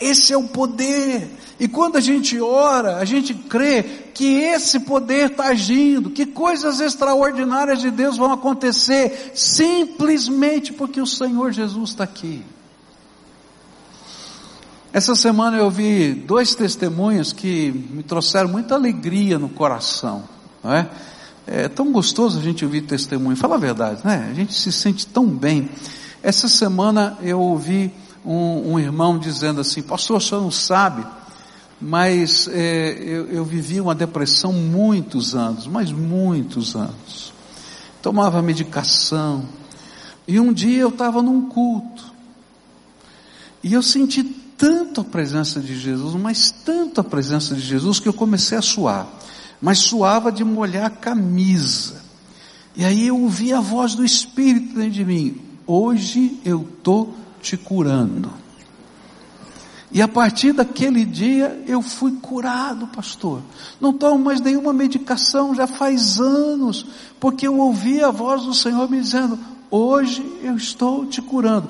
Esse 0.00 0.32
é 0.32 0.36
o 0.38 0.44
poder. 0.44 1.30
E 1.60 1.68
quando 1.68 1.96
a 1.96 2.00
gente 2.00 2.40
ora, 2.40 2.96
a 2.96 3.04
gente 3.04 3.34
crê 3.34 3.82
que 4.14 4.24
esse 4.24 4.80
poder 4.80 5.32
está 5.32 5.48
agindo, 5.48 6.08
que 6.08 6.24
coisas 6.24 6.80
extraordinárias 6.80 7.82
de 7.82 7.90
Deus 7.90 8.16
vão 8.16 8.32
acontecer, 8.32 9.32
simplesmente 9.34 10.72
porque 10.72 10.98
o 10.98 11.06
Senhor 11.06 11.52
Jesus 11.52 11.90
está 11.90 12.04
aqui. 12.04 12.42
Essa 14.90 15.14
semana 15.14 15.58
eu 15.58 15.70
vi 15.70 16.14
dois 16.14 16.54
testemunhos 16.54 17.30
que 17.30 17.70
me 17.90 18.02
trouxeram 18.02 18.48
muita 18.48 18.74
alegria 18.74 19.38
no 19.38 19.50
coração, 19.50 20.24
não 20.64 20.72
é? 20.72 20.88
É 21.46 21.68
tão 21.68 21.90
gostoso 21.90 22.38
a 22.38 22.42
gente 22.42 22.64
ouvir 22.64 22.82
testemunho, 22.82 23.36
fala 23.36 23.56
a 23.56 23.58
verdade, 23.58 24.00
né? 24.04 24.28
A 24.30 24.34
gente 24.34 24.54
se 24.54 24.70
sente 24.70 25.06
tão 25.06 25.26
bem. 25.26 25.68
Essa 26.22 26.48
semana 26.48 27.18
eu 27.20 27.40
ouvi 27.40 27.92
um, 28.24 28.74
um 28.74 28.78
irmão 28.78 29.18
dizendo 29.18 29.60
assim, 29.60 29.82
pastor, 29.82 30.18
o 30.18 30.20
senhor 30.20 30.40
não 30.40 30.50
sabe, 30.50 31.04
mas 31.80 32.48
é, 32.48 32.92
eu, 32.92 33.26
eu 33.26 33.44
vivi 33.44 33.80
uma 33.80 33.94
depressão 33.94 34.52
muitos 34.52 35.34
anos, 35.34 35.66
mas 35.66 35.90
muitos 35.90 36.76
anos. 36.76 37.32
Tomava 38.00 38.40
medicação. 38.40 39.44
E 40.26 40.38
um 40.38 40.52
dia 40.52 40.80
eu 40.80 40.90
estava 40.90 41.20
num 41.20 41.48
culto. 41.48 42.12
E 43.64 43.72
eu 43.72 43.82
senti 43.82 44.22
tanto 44.22 45.00
a 45.00 45.04
presença 45.04 45.60
de 45.60 45.76
Jesus, 45.76 46.14
mas 46.14 46.52
tanto 46.64 47.00
a 47.00 47.04
presença 47.04 47.54
de 47.54 47.60
Jesus, 47.60 47.98
que 47.98 48.08
eu 48.08 48.12
comecei 48.12 48.56
a 48.56 48.62
suar. 48.62 49.08
Mas 49.62 49.78
suava 49.78 50.32
de 50.32 50.44
molhar 50.44 50.86
a 50.86 50.90
camisa. 50.90 52.02
E 52.74 52.84
aí 52.84 53.06
eu 53.06 53.18
ouvi 53.18 53.52
a 53.52 53.60
voz 53.60 53.94
do 53.94 54.04
Espírito 54.04 54.74
dentro 54.74 54.90
de 54.90 55.04
mim. 55.04 55.40
Hoje 55.64 56.40
eu 56.44 56.62
estou 56.62 57.14
te 57.40 57.56
curando. 57.56 58.42
E 59.92 60.00
a 60.00 60.08
partir 60.08 60.52
daquele 60.52 61.04
dia 61.04 61.62
eu 61.66 61.80
fui 61.80 62.12
curado, 62.12 62.86
pastor. 62.88 63.42
Não 63.80 63.92
tomo 63.92 64.24
mais 64.24 64.40
nenhuma 64.40 64.72
medicação, 64.72 65.54
já 65.54 65.66
faz 65.66 66.18
anos, 66.18 66.86
porque 67.20 67.46
eu 67.46 67.58
ouvi 67.58 68.02
a 68.02 68.10
voz 68.10 68.42
do 68.42 68.54
Senhor 68.54 68.90
me 68.90 68.98
dizendo: 68.98 69.38
hoje 69.70 70.24
eu 70.42 70.56
estou 70.56 71.06
te 71.06 71.20
curando. 71.20 71.68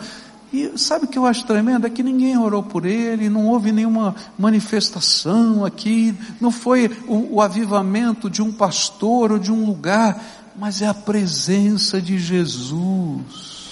E 0.52 0.76
sabe 0.76 1.06
o 1.06 1.08
que 1.08 1.18
eu 1.18 1.24
acho 1.24 1.46
tremendo? 1.46 1.86
É 1.86 1.90
que 1.90 2.02
ninguém 2.02 2.36
orou 2.36 2.62
por 2.62 2.84
ele, 2.84 3.30
não 3.30 3.46
houve 3.46 3.72
nenhuma 3.72 4.14
manifestação 4.38 5.64
aqui, 5.64 6.14
não 6.40 6.50
foi 6.50 6.90
o, 7.08 7.36
o 7.36 7.40
avivamento 7.40 8.28
de 8.28 8.42
um 8.42 8.52
pastor 8.52 9.32
ou 9.32 9.38
de 9.38 9.50
um 9.50 9.64
lugar, 9.64 10.22
mas 10.54 10.82
é 10.82 10.86
a 10.86 10.94
presença 10.94 12.02
de 12.02 12.18
Jesus. 12.18 13.62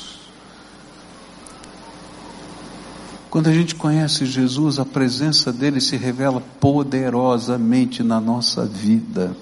Quando 3.29 3.49
a 3.49 3.53
gente 3.53 3.75
conhece 3.75 4.25
Jesus, 4.25 4.79
a 4.79 4.85
presença 4.85 5.53
dele 5.53 5.81
se 5.81 5.97
revela 5.97 6.43
poderosamente 6.59 8.03
na 8.03 8.21
nossa 8.21 8.65
vida. 8.65 9.37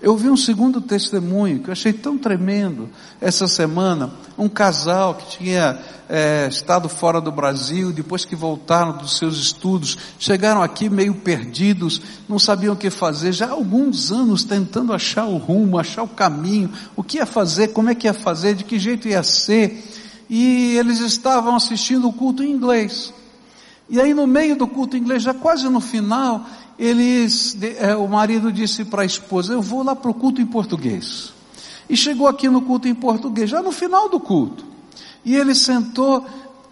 Eu 0.00 0.16
vi 0.16 0.30
um 0.30 0.36
segundo 0.36 0.80
testemunho 0.80 1.58
que 1.58 1.68
eu 1.68 1.72
achei 1.72 1.92
tão 1.92 2.16
tremendo 2.16 2.88
essa 3.20 3.48
semana. 3.48 4.12
Um 4.38 4.48
casal 4.48 5.16
que 5.16 5.38
tinha 5.38 5.76
é, 6.08 6.46
estado 6.48 6.88
fora 6.88 7.20
do 7.20 7.32
Brasil, 7.32 7.90
depois 7.90 8.24
que 8.24 8.36
voltaram 8.36 8.96
dos 8.96 9.18
seus 9.18 9.36
estudos, 9.36 9.98
chegaram 10.16 10.62
aqui 10.62 10.88
meio 10.88 11.14
perdidos, 11.16 12.00
não 12.28 12.38
sabiam 12.38 12.74
o 12.74 12.76
que 12.76 12.90
fazer, 12.90 13.32
já 13.32 13.46
há 13.46 13.50
alguns 13.50 14.12
anos 14.12 14.44
tentando 14.44 14.92
achar 14.92 15.26
o 15.26 15.36
rumo, 15.36 15.78
achar 15.78 16.04
o 16.04 16.08
caminho, 16.08 16.70
o 16.94 17.02
que 17.02 17.16
ia 17.16 17.26
fazer, 17.26 17.68
como 17.68 17.90
é 17.90 17.94
que 17.94 18.06
ia 18.06 18.14
fazer, 18.14 18.54
de 18.54 18.62
que 18.62 18.78
jeito 18.78 19.08
ia 19.08 19.24
ser 19.24 19.84
e 20.30 20.76
eles 20.76 21.00
estavam 21.00 21.56
assistindo 21.56 22.06
o 22.06 22.12
culto 22.12 22.42
em 22.42 22.52
inglês. 22.52 23.12
E 23.88 24.00
aí 24.00 24.12
no 24.12 24.26
meio 24.26 24.54
do 24.54 24.68
culto 24.68 24.96
inglês, 24.96 25.22
já 25.22 25.32
quase 25.32 25.68
no 25.68 25.80
final, 25.80 26.46
eles, 26.78 27.56
é, 27.78 27.96
o 27.96 28.06
marido 28.06 28.52
disse 28.52 28.84
para 28.84 29.02
a 29.02 29.06
esposa, 29.06 29.52
eu 29.52 29.60
vou 29.60 29.82
lá 29.82 29.96
para 29.96 30.10
o 30.10 30.14
culto 30.14 30.40
em 30.40 30.46
português. 30.46 31.32
E 31.90 31.96
chegou 31.96 32.28
aqui 32.28 32.48
no 32.48 32.62
culto 32.62 32.86
em 32.86 32.94
português, 32.94 33.50
já 33.50 33.62
no 33.62 33.72
final 33.72 34.08
do 34.08 34.20
culto. 34.20 34.64
E 35.24 35.34
ele 35.34 35.54
sentou, 35.54 36.24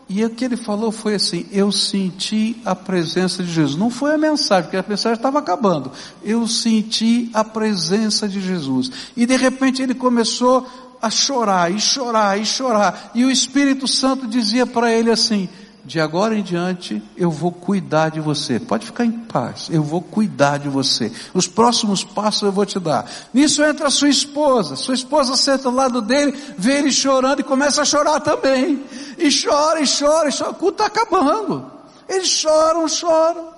e 0.09 0.25
o 0.25 0.31
que 0.31 0.45
ele 0.45 0.57
falou 0.57 0.93
foi 0.93 1.15
assim, 1.17 1.47
eu 1.51 1.73
senti 1.73 2.57
a 2.65 2.75
presença 2.75 3.43
de 3.43 3.51
Jesus. 3.51 3.77
Não 3.77 3.91
foi 3.91 4.15
a 4.15 4.19
mensagem, 4.19 4.65
porque 4.65 4.77
a 4.77 4.85
mensagem 4.87 5.17
estava 5.17 5.41
acabando. 5.41 5.91
Eu 6.23 6.47
senti 6.47 7.29
a 7.35 7.43
presença 7.43 8.29
de 8.29 8.41
Jesus. 8.41 8.91
E 9.17 9.27
de 9.27 9.37
repente 9.37 9.83
ele 9.83 9.95
começou 9.95 10.67
a 11.03 11.11
chorar 11.11 11.73
e 11.73 11.81
chorar 11.81 12.39
e 12.41 12.47
chorar. 12.47 13.11
E 13.15 13.25
o 13.25 13.31
Espírito 13.31 13.89
Santo 13.89 14.27
dizia 14.27 14.67
para 14.67 14.93
ele 14.93 15.11
assim: 15.11 15.49
de 15.87 16.01
agora 16.01 16.37
em 16.37 16.43
diante 16.43 17.01
eu 17.17 17.31
vou 17.31 17.53
cuidar 17.53 18.09
de 18.09 18.21
você. 18.21 18.59
Pode 18.59 18.87
ficar 18.87 19.05
em 19.05 19.13
paz, 19.13 19.69
eu 19.71 19.83
vou 19.83 20.03
cuidar 20.03 20.59
de 20.59 20.69
você. 20.69 21.13
Os 21.33 21.47
próximos 21.47 22.03
passos 22.03 22.43
eu 22.43 22.51
vou 22.51 22.67
te 22.67 22.81
dar. 22.81 23.09
Nisso 23.33 23.63
entra 23.63 23.87
a 23.87 23.91
sua 23.91 24.09
esposa. 24.09 24.75
Sua 24.75 24.95
esposa 24.95 25.37
senta 25.37 25.69
ao 25.69 25.75
lado 25.75 26.03
dele, 26.03 26.37
vê 26.59 26.79
ele 26.79 26.91
chorando 26.91 27.41
e 27.41 27.45
começa 27.45 27.83
a 27.83 27.85
chorar 27.85 28.19
também. 28.21 28.83
E 29.17 29.31
chora, 29.31 29.81
e 29.81 29.87
chora, 29.87 30.29
e 30.29 30.37
chora. 30.37 30.51
O 30.51 30.55
culto 30.55 30.83
está 30.83 30.87
acabando. 30.87 31.71
Eles 32.09 32.29
choram, 32.29 32.89
choram. 32.89 33.49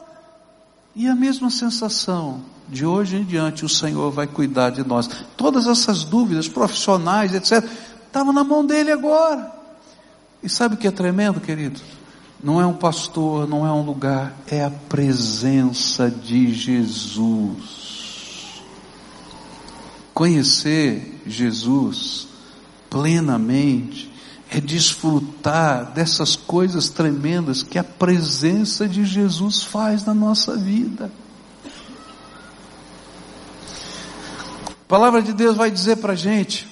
E 0.94 1.08
a 1.08 1.14
mesma 1.14 1.48
sensação 1.48 2.42
de 2.68 2.84
hoje 2.84 3.16
em 3.16 3.24
diante 3.24 3.64
o 3.64 3.68
Senhor 3.68 4.10
vai 4.10 4.26
cuidar 4.26 4.68
de 4.68 4.86
nós. 4.86 5.08
Todas 5.34 5.66
essas 5.66 6.04
dúvidas 6.04 6.46
profissionais, 6.46 7.34
etc., 7.34 7.64
estavam 8.06 8.34
na 8.34 8.44
mão 8.44 8.66
dele 8.66 8.92
agora. 8.92 9.50
E 10.42 10.48
sabe 10.48 10.74
o 10.74 10.78
que 10.78 10.86
é 10.86 10.90
tremendo, 10.90 11.40
querido? 11.40 11.80
não 12.42 12.61
é 12.61 12.66
um 12.66 12.74
pastor, 12.74 13.48
não 13.48 13.66
é 13.66 13.72
um 13.72 13.83
lugar, 13.83 14.37
é 14.46 14.62
a 14.64 14.70
presença 14.70 16.09
de 16.11 16.55
Jesus. 16.55 17.88
Conhecer 20.14 21.20
Jesus 21.27 22.29
plenamente 22.88 24.12
é 24.51 24.61
desfrutar 24.61 25.92
dessas 25.92 26.35
coisas 26.37 26.88
tremendas 26.88 27.62
que 27.62 27.79
a 27.79 27.85
presença 27.85 28.88
de 28.88 29.05
Jesus 29.05 29.62
faz 29.62 30.05
na 30.05 30.14
nossa 30.14 30.57
vida. 30.57 31.11
A 34.70 34.88
palavra 34.88 35.20
de 35.20 35.35
Deus 35.35 35.57
vai 35.57 35.70
dizer 35.70 35.96
para 35.96 36.14
a 36.14 36.16
gente 36.16 36.66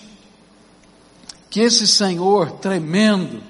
que 1.51 1.61
esse 1.61 1.87
Senhor 1.87 2.53
tremendo, 2.53 3.43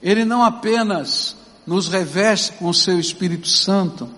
ele 0.00 0.24
não 0.24 0.44
apenas 0.44 1.37
nos 1.68 1.86
reveste 1.86 2.52
com 2.52 2.68
o 2.68 2.74
Seu 2.74 2.98
Espírito 2.98 3.46
Santo, 3.46 4.08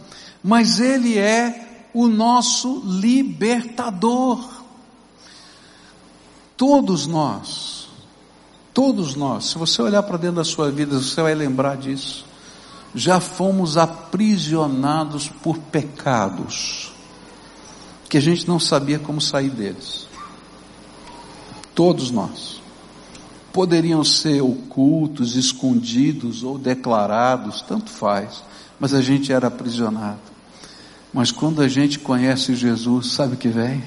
mas 0.43 0.79
Ele 0.79 1.19
é 1.19 1.89
o 1.93 2.07
nosso 2.07 2.83
libertador. 2.87 4.49
Todos 6.57 7.07
nós, 7.09 7.89
todos 8.73 9.17
nós, 9.17 9.47
se 9.47 9.59
você 9.59 9.83
olhar 9.83 10.03
para 10.05 10.17
dentro 10.17 10.37
da 10.37 10.45
sua 10.45 10.71
vida, 10.71 10.99
você 10.99 11.21
vai 11.21 11.35
lembrar 11.35 11.77
disso. 11.77 12.25
Já 12.95 13.19
fomos 13.19 13.77
aprisionados 13.77 15.29
por 15.29 15.59
pecados 15.59 16.93
que 18.09 18.19
a 18.19 18.21
gente 18.21 18.47
não 18.47 18.61
sabia 18.61 18.99
como 18.99 19.21
sair 19.21 19.51
deles. 19.51 20.07
Todos 21.75 22.11
nós. 22.11 22.60
Poderiam 23.53 24.05
ser 24.05 24.41
ocultos, 24.43 25.35
escondidos 25.37 26.43
ou 26.43 26.57
declarados, 26.57 27.63
tanto 27.63 27.91
faz, 27.91 28.43
mas 28.79 28.95
a 28.95 29.03
gente 29.03 29.33
era 29.33 29.49
aprisionado. 29.49 30.21
Mas 31.13 31.33
quando 31.33 31.61
a 31.61 31.69
gente 31.69 31.99
conhece 31.99 32.55
Jesus, 32.55 33.13
sabe 33.13 33.35
o 33.35 33.37
que 33.37 33.49
vem? 33.49 33.83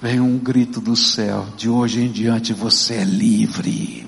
Vem 0.00 0.20
um 0.20 0.38
grito 0.38 0.80
do 0.80 0.94
céu: 0.94 1.46
de 1.56 1.68
hoje 1.68 2.02
em 2.02 2.10
diante 2.10 2.52
você 2.52 2.94
é 2.94 3.04
livre. 3.04 4.06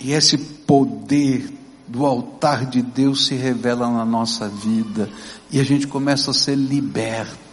E 0.00 0.12
esse 0.12 0.38
poder 0.38 1.52
do 1.86 2.04
altar 2.04 2.66
de 2.66 2.82
Deus 2.82 3.26
se 3.26 3.34
revela 3.34 3.88
na 3.90 4.04
nossa 4.04 4.48
vida 4.48 5.08
e 5.50 5.60
a 5.60 5.64
gente 5.64 5.86
começa 5.86 6.30
a 6.30 6.34
ser 6.34 6.56
liberto 6.56 7.45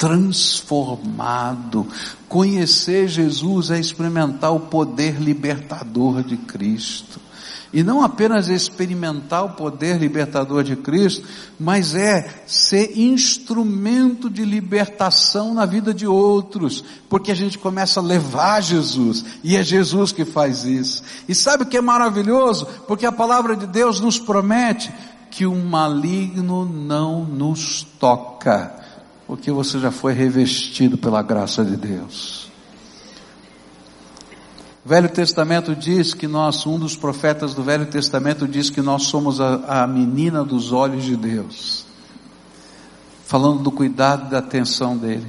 transformado. 0.00 1.86
Conhecer 2.26 3.06
Jesus 3.06 3.70
é 3.70 3.78
experimentar 3.78 4.50
o 4.50 4.60
poder 4.60 5.20
libertador 5.20 6.22
de 6.22 6.38
Cristo. 6.38 7.20
E 7.70 7.84
não 7.84 8.02
apenas 8.02 8.48
experimentar 8.48 9.44
o 9.44 9.50
poder 9.50 9.98
libertador 9.98 10.64
de 10.64 10.74
Cristo, 10.74 11.28
mas 11.58 11.94
é 11.94 12.42
ser 12.46 12.98
instrumento 12.98 14.30
de 14.30 14.42
libertação 14.42 15.52
na 15.52 15.66
vida 15.66 15.92
de 15.92 16.06
outros, 16.06 16.82
porque 17.08 17.30
a 17.30 17.34
gente 17.34 17.58
começa 17.58 18.00
a 18.00 18.02
levar 18.02 18.60
Jesus, 18.60 19.24
e 19.44 19.54
é 19.54 19.62
Jesus 19.62 20.10
que 20.12 20.24
faz 20.24 20.64
isso. 20.64 21.02
E 21.28 21.34
sabe 21.34 21.62
o 21.62 21.66
que 21.66 21.76
é 21.76 21.80
maravilhoso? 21.80 22.66
Porque 22.88 23.06
a 23.06 23.12
palavra 23.12 23.54
de 23.54 23.66
Deus 23.66 24.00
nos 24.00 24.18
promete 24.18 24.90
que 25.30 25.46
o 25.46 25.54
maligno 25.54 26.64
não 26.64 27.24
nos 27.24 27.86
toca, 28.00 28.79
porque 29.30 29.52
você 29.52 29.78
já 29.78 29.92
foi 29.92 30.12
revestido 30.12 30.98
pela 30.98 31.22
graça 31.22 31.64
de 31.64 31.76
Deus. 31.76 32.50
O 34.84 34.88
Velho 34.88 35.08
Testamento 35.08 35.72
diz 35.76 36.12
que 36.12 36.26
nós, 36.26 36.66
um 36.66 36.76
dos 36.76 36.96
profetas 36.96 37.54
do 37.54 37.62
Velho 37.62 37.86
Testamento 37.86 38.48
diz 38.48 38.70
que 38.70 38.82
nós 38.82 39.04
somos 39.04 39.40
a, 39.40 39.82
a 39.82 39.86
menina 39.86 40.42
dos 40.42 40.72
olhos 40.72 41.04
de 41.04 41.14
Deus, 41.14 41.86
falando 43.24 43.62
do 43.62 43.70
cuidado 43.70 44.26
e 44.26 44.30
da 44.30 44.38
atenção 44.38 44.96
dele. 44.96 45.28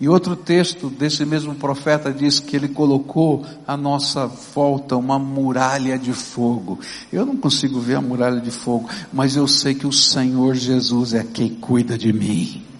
E 0.00 0.08
outro 0.08 0.36
texto 0.36 0.88
desse 0.88 1.24
mesmo 1.24 1.56
profeta 1.56 2.12
diz 2.12 2.38
que 2.38 2.54
ele 2.54 2.68
colocou 2.68 3.44
à 3.66 3.76
nossa 3.76 4.28
volta 4.28 4.94
uma 4.94 5.18
muralha 5.18 5.98
de 5.98 6.12
fogo. 6.12 6.78
Eu 7.12 7.26
não 7.26 7.36
consigo 7.36 7.80
ver 7.80 7.96
a 7.96 8.00
muralha 8.00 8.40
de 8.40 8.52
fogo, 8.52 8.88
mas 9.12 9.34
eu 9.34 9.48
sei 9.48 9.74
que 9.74 9.88
o 9.88 9.92
Senhor 9.92 10.54
Jesus 10.54 11.14
é 11.14 11.24
quem 11.24 11.48
cuida 11.48 11.98
de 11.98 12.12
mim. 12.12 12.73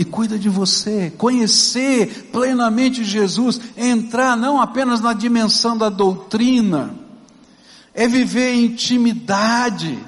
E 0.00 0.04
cuida 0.06 0.38
de 0.38 0.48
você, 0.48 1.12
conhecer 1.18 2.30
plenamente 2.32 3.04
Jesus, 3.04 3.60
entrar 3.76 4.34
não 4.34 4.58
apenas 4.58 4.98
na 4.98 5.12
dimensão 5.12 5.76
da 5.76 5.90
doutrina, 5.90 6.94
é 7.92 8.08
viver 8.08 8.54
intimidade, 8.54 9.98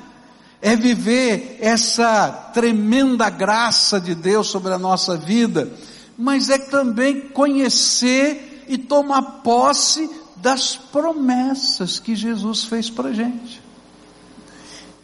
é 0.63 0.75
viver 0.75 1.59
essa 1.61 2.33
tremenda 2.55 3.29
graça 3.29 4.01
de 4.01 4.15
Deus 4.15 4.47
sobre 4.47 4.73
a 4.73 4.79
nossa 4.79 5.15
vida. 5.15 5.71
Mas 6.17 6.49
é 6.49 6.57
também 6.57 7.29
conhecer 7.29 8.65
e 8.69 8.79
tomar 8.79 9.43
posse 9.43 10.09
das 10.37 10.75
promessas 10.75 11.99
que 12.01 12.17
Jesus 12.17 12.65
fez 12.65 12.89
para 12.89 13.11
a 13.11 13.13
gente. 13.13 13.61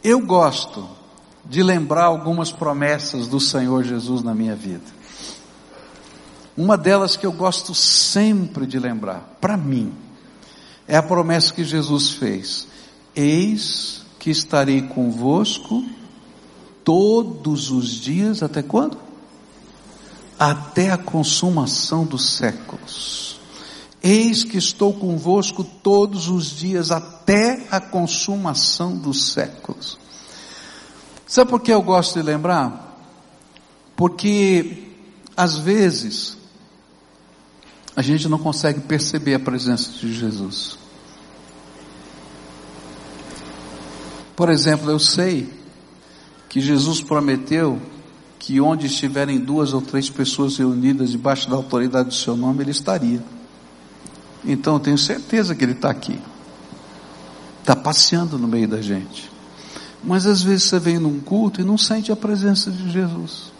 Eu 0.03 0.19
gosto 0.19 0.97
de 1.45 1.63
lembrar 1.63 2.05
algumas 2.05 2.51
promessas 2.51 3.27
do 3.27 3.39
Senhor 3.39 3.83
Jesus 3.83 4.23
na 4.23 4.33
minha 4.33 4.55
vida. 4.55 4.99
Uma 6.55 6.77
delas 6.77 7.15
que 7.15 7.25
eu 7.25 7.31
gosto 7.31 7.73
sempre 7.73 8.65
de 8.65 8.77
lembrar, 8.79 9.37
para 9.39 9.55
mim, 9.55 9.93
é 10.87 10.97
a 10.97 11.03
promessa 11.03 11.53
que 11.53 11.63
Jesus 11.63 12.11
fez: 12.11 12.67
Eis 13.15 14.01
que 14.19 14.29
estarei 14.29 14.81
convosco 14.81 15.85
todos 16.83 17.71
os 17.71 17.87
dias, 17.89 18.43
até 18.43 18.61
quando? 18.61 19.09
até 20.39 20.89
a 20.89 20.97
consumação 20.97 22.05
dos 22.05 22.37
séculos. 22.37 23.37
Eis 24.01 24.45
que 24.45 24.57
estou 24.57 24.93
convosco 24.93 25.65
todos 25.65 26.29
os 26.29 26.49
dias 26.57 26.89
até 26.89 27.67
a 27.69 27.81
consumação 27.81 28.95
dos 28.95 29.33
séculos. 29.33 29.99
Sabe 31.29 31.51
por 31.51 31.61
que 31.61 31.71
eu 31.71 31.83
gosto 31.83 32.15
de 32.15 32.25
lembrar? 32.25 32.97
Porque 33.95 34.87
às 35.37 35.59
vezes 35.59 36.35
a 37.95 38.01
gente 38.01 38.27
não 38.27 38.39
consegue 38.39 38.79
perceber 38.79 39.35
a 39.35 39.39
presença 39.39 39.91
de 39.91 40.11
Jesus. 40.11 40.79
Por 44.35 44.49
exemplo, 44.49 44.89
eu 44.89 44.97
sei 44.97 45.53
que 46.49 46.59
Jesus 46.59 46.99
prometeu 46.99 47.79
que 48.39 48.59
onde 48.59 48.87
estiverem 48.87 49.37
duas 49.37 49.71
ou 49.71 49.83
três 49.83 50.09
pessoas 50.09 50.57
reunidas 50.57 51.11
debaixo 51.11 51.47
da 51.47 51.55
autoridade 51.55 52.09
do 52.09 52.15
seu 52.15 52.35
nome, 52.35 52.63
ele 52.63 52.71
estaria. 52.71 53.23
Então 54.43 54.73
eu 54.73 54.79
tenho 54.79 54.97
certeza 54.97 55.53
que 55.53 55.63
ele 55.63 55.73
está 55.73 55.91
aqui. 55.91 56.19
Está 57.59 57.75
passeando 57.75 58.39
no 58.39 58.47
meio 58.47 58.67
da 58.67 58.81
gente. 58.81 59.28
Mas 60.03 60.25
às 60.25 60.41
vezes 60.41 60.63
você 60.63 60.79
vem 60.79 60.97
num 60.97 61.19
culto 61.19 61.61
e 61.61 61.63
não 61.63 61.77
sente 61.77 62.11
a 62.11 62.15
presença 62.15 62.71
de 62.71 62.89
Jesus. 62.89 63.51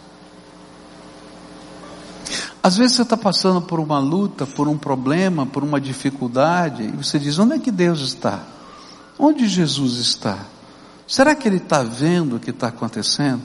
Às 2.62 2.76
vezes 2.76 2.96
você 2.96 3.02
está 3.02 3.16
passando 3.16 3.62
por 3.62 3.80
uma 3.80 3.98
luta, 3.98 4.46
por 4.46 4.68
um 4.68 4.76
problema, 4.76 5.46
por 5.46 5.64
uma 5.64 5.80
dificuldade, 5.80 6.82
e 6.82 6.96
você 6.96 7.18
diz: 7.18 7.38
onde 7.38 7.54
é 7.54 7.58
que 7.58 7.70
Deus 7.70 8.00
está? 8.00 8.42
Onde 9.18 9.48
Jesus 9.48 9.96
está? 9.96 10.38
Será 11.06 11.34
que 11.34 11.48
Ele 11.48 11.56
está 11.56 11.82
vendo 11.82 12.36
o 12.36 12.40
que 12.40 12.50
está 12.50 12.68
acontecendo? 12.68 13.42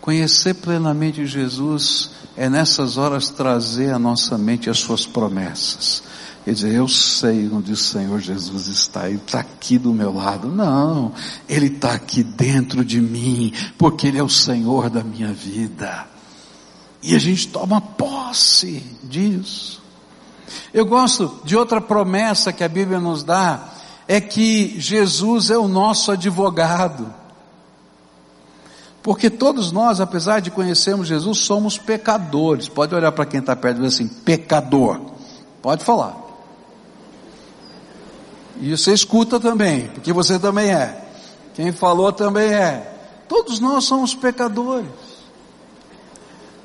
Conhecer 0.00 0.54
plenamente 0.54 1.26
Jesus 1.26 2.10
é 2.36 2.48
nessas 2.48 2.96
horas 2.96 3.28
trazer 3.28 3.94
à 3.94 3.98
nossa 3.98 4.38
mente 4.38 4.70
as 4.70 4.78
suas 4.78 5.06
promessas. 5.06 6.02
Quer 6.44 6.54
dizer, 6.54 6.72
eu 6.72 6.88
sei 6.88 7.50
onde 7.52 7.72
o 7.72 7.76
Senhor 7.76 8.18
Jesus 8.18 8.66
está, 8.66 9.08
Ele 9.08 9.18
está 9.18 9.40
aqui 9.40 9.78
do 9.78 9.92
meu 9.92 10.12
lado. 10.12 10.48
Não, 10.48 11.12
Ele 11.48 11.66
está 11.66 11.92
aqui 11.92 12.22
dentro 12.22 12.84
de 12.84 13.00
mim, 13.00 13.52
porque 13.76 14.06
Ele 14.06 14.18
é 14.18 14.22
o 14.22 14.28
Senhor 14.28 14.88
da 14.88 15.04
minha 15.04 15.32
vida. 15.32 16.06
E 17.02 17.14
a 17.14 17.18
gente 17.18 17.48
toma 17.48 17.80
posse 17.80 18.82
disso. 19.04 19.82
Eu 20.72 20.86
gosto 20.86 21.40
de 21.44 21.56
outra 21.56 21.80
promessa 21.80 22.52
que 22.52 22.64
a 22.64 22.68
Bíblia 22.68 22.98
nos 22.98 23.22
dá, 23.22 23.68
é 24.08 24.20
que 24.20 24.80
Jesus 24.80 25.50
é 25.50 25.58
o 25.58 25.68
nosso 25.68 26.10
advogado. 26.10 27.14
Porque 29.02 29.30
todos 29.30 29.72
nós, 29.72 30.00
apesar 30.00 30.40
de 30.40 30.50
conhecermos 30.50 31.06
Jesus, 31.06 31.38
somos 31.38 31.78
pecadores. 31.78 32.68
Pode 32.68 32.94
olhar 32.94 33.12
para 33.12 33.24
quem 33.24 33.40
está 33.40 33.54
perto 33.54 33.76
e 33.76 33.82
dizer 33.82 33.94
assim, 33.94 34.08
pecador. 34.08 35.00
Pode 35.62 35.84
falar. 35.84 36.29
E 38.60 38.76
você 38.76 38.92
escuta 38.92 39.40
também, 39.40 39.88
porque 39.88 40.12
você 40.12 40.38
também 40.38 40.70
é. 40.70 41.08
Quem 41.54 41.72
falou 41.72 42.12
também 42.12 42.52
é. 42.52 42.98
Todos 43.28 43.58
nós 43.60 43.84
somos 43.84 44.14
pecadores. 44.14 44.90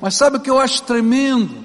Mas 0.00 0.14
sabe 0.14 0.36
o 0.36 0.40
que 0.40 0.50
eu 0.50 0.58
acho 0.58 0.82
tremendo? 0.82 1.64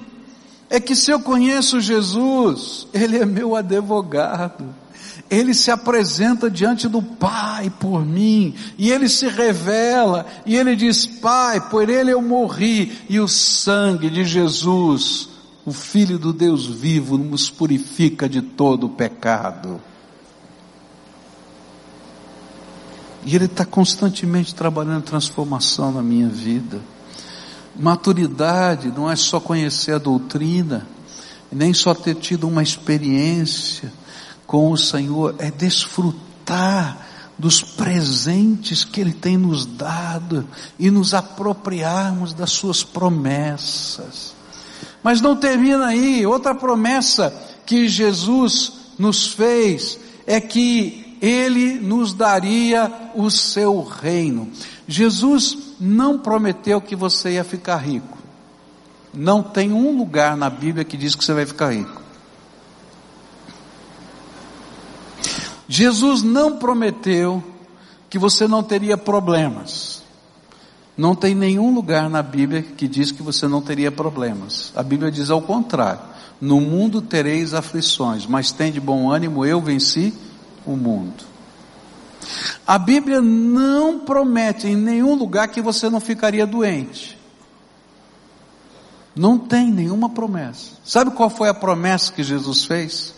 É 0.70 0.80
que 0.80 0.96
se 0.96 1.10
eu 1.10 1.20
conheço 1.20 1.80
Jesus, 1.80 2.86
Ele 2.94 3.18
é 3.18 3.26
meu 3.26 3.54
advogado 3.54 4.82
ele 5.32 5.54
se 5.54 5.70
apresenta 5.70 6.50
diante 6.50 6.86
do 6.86 7.00
Pai 7.02 7.72
por 7.80 8.04
mim, 8.04 8.54
e 8.76 8.90
ele 8.90 9.08
se 9.08 9.26
revela, 9.28 10.26
e 10.44 10.56
ele 10.56 10.76
diz: 10.76 11.06
Pai, 11.06 11.58
por 11.70 11.88
ele 11.88 12.12
eu 12.12 12.20
morri, 12.20 12.92
e 13.08 13.18
o 13.18 13.26
sangue 13.26 14.10
de 14.10 14.26
Jesus, 14.26 15.30
o 15.64 15.72
Filho 15.72 16.18
do 16.18 16.34
Deus 16.34 16.66
vivo, 16.66 17.16
nos 17.16 17.48
purifica 17.48 18.28
de 18.28 18.42
todo 18.42 18.84
o 18.84 18.90
pecado. 18.90 19.80
E 23.24 23.36
ele 23.36 23.44
está 23.44 23.64
constantemente 23.64 24.54
trabalhando 24.54 25.02
transformação 25.02 25.92
na 25.92 26.02
minha 26.02 26.28
vida. 26.28 26.80
Maturidade 27.78 28.88
não 28.88 29.10
é 29.10 29.16
só 29.16 29.40
conhecer 29.40 29.94
a 29.94 29.98
doutrina, 29.98 30.86
nem 31.50 31.72
só 31.72 31.94
ter 31.94 32.16
tido 32.16 32.48
uma 32.48 32.62
experiência 32.62 33.92
com 34.46 34.70
o 34.70 34.76
Senhor, 34.76 35.34
é 35.38 35.50
desfrutar 35.50 36.98
dos 37.38 37.62
presentes 37.62 38.84
que 38.84 39.00
Ele 39.00 39.12
tem 39.12 39.36
nos 39.36 39.64
dado 39.64 40.46
e 40.78 40.90
nos 40.90 41.14
apropriarmos 41.14 42.34
das 42.34 42.50
Suas 42.50 42.84
promessas. 42.84 44.34
Mas 45.02 45.20
não 45.20 45.34
termina 45.34 45.86
aí, 45.86 46.26
outra 46.26 46.54
promessa 46.54 47.34
que 47.64 47.88
Jesus 47.88 48.72
nos 48.98 49.26
fez 49.28 49.98
é 50.26 50.40
que 50.40 51.01
Ele 51.22 51.74
nos 51.74 52.12
daria 52.12 52.92
o 53.14 53.30
seu 53.30 53.80
reino. 53.80 54.50
Jesus 54.88 55.56
não 55.78 56.18
prometeu 56.18 56.80
que 56.80 56.96
você 56.96 57.34
ia 57.34 57.44
ficar 57.44 57.76
rico. 57.76 58.18
Não 59.14 59.40
tem 59.40 59.70
um 59.72 59.96
lugar 59.96 60.36
na 60.36 60.50
Bíblia 60.50 60.84
que 60.84 60.96
diz 60.96 61.14
que 61.14 61.24
você 61.24 61.32
vai 61.32 61.46
ficar 61.46 61.72
rico. 61.72 62.02
Jesus 65.68 66.24
não 66.24 66.56
prometeu 66.56 67.42
que 68.10 68.18
você 68.18 68.48
não 68.48 68.62
teria 68.62 68.96
problemas. 68.98 70.02
Não 70.96 71.14
tem 71.14 71.36
nenhum 71.36 71.72
lugar 71.72 72.10
na 72.10 72.20
Bíblia 72.20 72.62
que 72.62 72.88
diz 72.88 73.12
que 73.12 73.22
você 73.22 73.46
não 73.46 73.62
teria 73.62 73.92
problemas. 73.92 74.72
A 74.74 74.82
Bíblia 74.82 75.10
diz 75.10 75.30
ao 75.30 75.40
contrário: 75.40 76.00
no 76.40 76.60
mundo 76.60 77.00
tereis 77.00 77.54
aflições, 77.54 78.26
mas 78.26 78.50
tem 78.50 78.72
de 78.72 78.80
bom 78.80 79.10
ânimo, 79.10 79.46
eu 79.46 79.60
venci 79.60 80.12
o 80.66 80.76
mundo. 80.76 81.24
A 82.66 82.78
Bíblia 82.78 83.20
não 83.20 84.00
promete 84.00 84.68
em 84.68 84.76
nenhum 84.76 85.14
lugar 85.14 85.48
que 85.48 85.60
você 85.60 85.90
não 85.90 86.00
ficaria 86.00 86.46
doente. 86.46 87.18
Não 89.14 89.38
tem 89.38 89.70
nenhuma 89.70 90.08
promessa. 90.08 90.70
Sabe 90.84 91.10
qual 91.10 91.28
foi 91.28 91.48
a 91.48 91.54
promessa 91.54 92.12
que 92.12 92.22
Jesus 92.22 92.64
fez? 92.64 93.14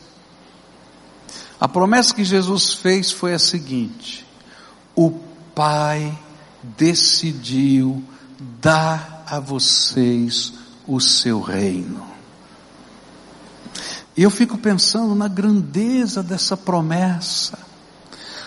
A 1.61 1.69
promessa 1.69 2.15
que 2.15 2.25
Jesus 2.25 2.75
fez 2.75 3.13
foi 3.13 3.35
a 3.35 3.39
seguinte: 3.39 4.27
o 4.95 5.11
Pai 5.55 6.19
decidiu 6.63 8.03
dar 8.61 9.25
a 9.27 9.39
vocês 9.39 10.53
o 10.87 11.01
seu 11.01 11.41
reino. 11.41 12.14
E 14.17 14.23
eu 14.23 14.31
fico 14.31 14.57
pensando 14.57 15.15
na 15.15 15.27
grandeza 15.27 16.23
dessa 16.23 16.57
promessa. 16.57 17.59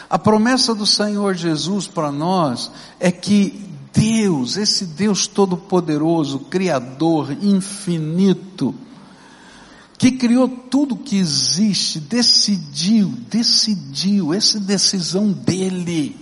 A 0.10 0.18
promessa 0.18 0.74
do 0.74 0.86
Senhor 0.86 1.36
Jesus 1.36 1.88
para 1.88 2.12
nós 2.12 2.72
é 3.00 3.12
que 3.12 3.68
Deus, 3.92 4.56
esse 4.56 4.86
Deus 4.86 5.28
todo-poderoso, 5.28 6.40
Criador, 6.40 7.32
infinito, 7.42 8.74
que 9.98 10.12
criou 10.12 10.48
tudo 10.48 10.96
que 10.96 11.18
existe, 11.18 12.00
decidiu, 12.00 13.08
decidiu, 13.30 14.34
essa 14.34 14.60
decisão 14.60 15.32
dele, 15.32 16.16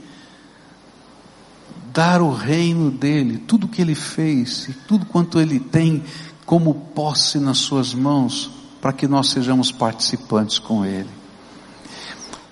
dar 1.93 2.21
o 2.21 2.31
reino 2.31 2.89
dele, 2.89 3.37
tudo 3.37 3.67
que 3.67 3.81
ele 3.81 3.95
fez 3.95 4.69
e 4.69 4.73
tudo 4.73 5.05
quanto 5.05 5.39
ele 5.39 5.59
tem 5.59 6.03
como 6.45 6.73
posse 6.73 7.37
nas 7.39 7.57
suas 7.57 7.93
mãos, 7.93 8.49
para 8.85 8.93
que 8.93 9.07
nós 9.07 9.31
sejamos 9.31 9.71
participantes 9.71 10.59
com 10.59 10.85
ele. 10.85 11.09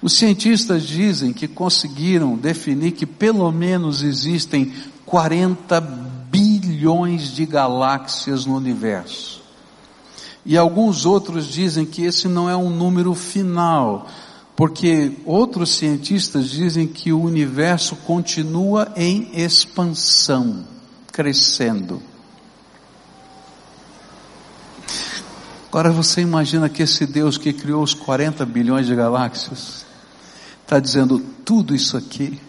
Os 0.02 0.14
cientistas 0.14 0.82
dizem 0.82 1.32
que 1.32 1.48
conseguiram 1.48 2.36
definir 2.36 2.94
que 2.94 3.06
pelo 3.06 3.52
menos 3.52 4.02
existem 4.02 4.74
40 5.06 5.80
bilhões 5.80 7.32
de 7.32 7.46
galáxias 7.46 8.48
no 8.48 8.56
universo. 8.58 9.44
E 10.44 10.58
alguns 10.58 11.06
outros 11.06 11.46
dizem 11.46 11.86
que 11.86 12.02
esse 12.02 12.28
não 12.28 12.50
é 12.50 12.58
um 12.58 12.72
número 12.72 13.14
final, 13.14 14.08
porque 14.56 15.12
outros 15.28 15.76
cientistas 15.76 16.50
dizem 16.50 16.88
que 16.88 17.14
o 17.14 17.22
universo 17.22 17.96
continua 17.98 18.92
em 18.96 19.30
expansão, 19.36 20.66
crescendo. 21.12 22.02
Agora 25.74 25.92
você 25.92 26.22
imagina 26.22 26.70
que 26.70 26.84
esse 26.84 27.04
Deus 27.04 27.36
que 27.36 27.52
criou 27.52 27.82
os 27.82 27.96
40 27.96 28.46
bilhões 28.46 28.86
de 28.86 28.94
galáxias, 28.94 29.84
está 30.62 30.80
dizendo 30.80 31.18
tudo 31.44 31.74
isso 31.74 31.98
aqui, 31.98 32.40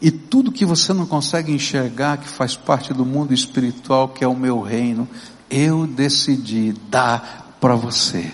e 0.00 0.10
tudo 0.10 0.50
que 0.50 0.64
você 0.64 0.94
não 0.94 1.04
consegue 1.04 1.52
enxergar, 1.52 2.16
que 2.16 2.26
faz 2.26 2.56
parte 2.56 2.94
do 2.94 3.04
mundo 3.04 3.34
espiritual, 3.34 4.08
que 4.08 4.24
é 4.24 4.26
o 4.26 4.34
meu 4.34 4.62
reino, 4.62 5.06
eu 5.50 5.86
decidi 5.86 6.72
dar 6.88 7.54
para 7.60 7.74
você. 7.74 8.32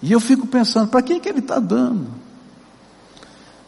E 0.00 0.12
eu 0.12 0.20
fico 0.20 0.46
pensando, 0.46 0.86
para 0.86 1.02
quem 1.02 1.18
que 1.18 1.28
ele 1.28 1.40
está 1.40 1.58
dando? 1.58 2.06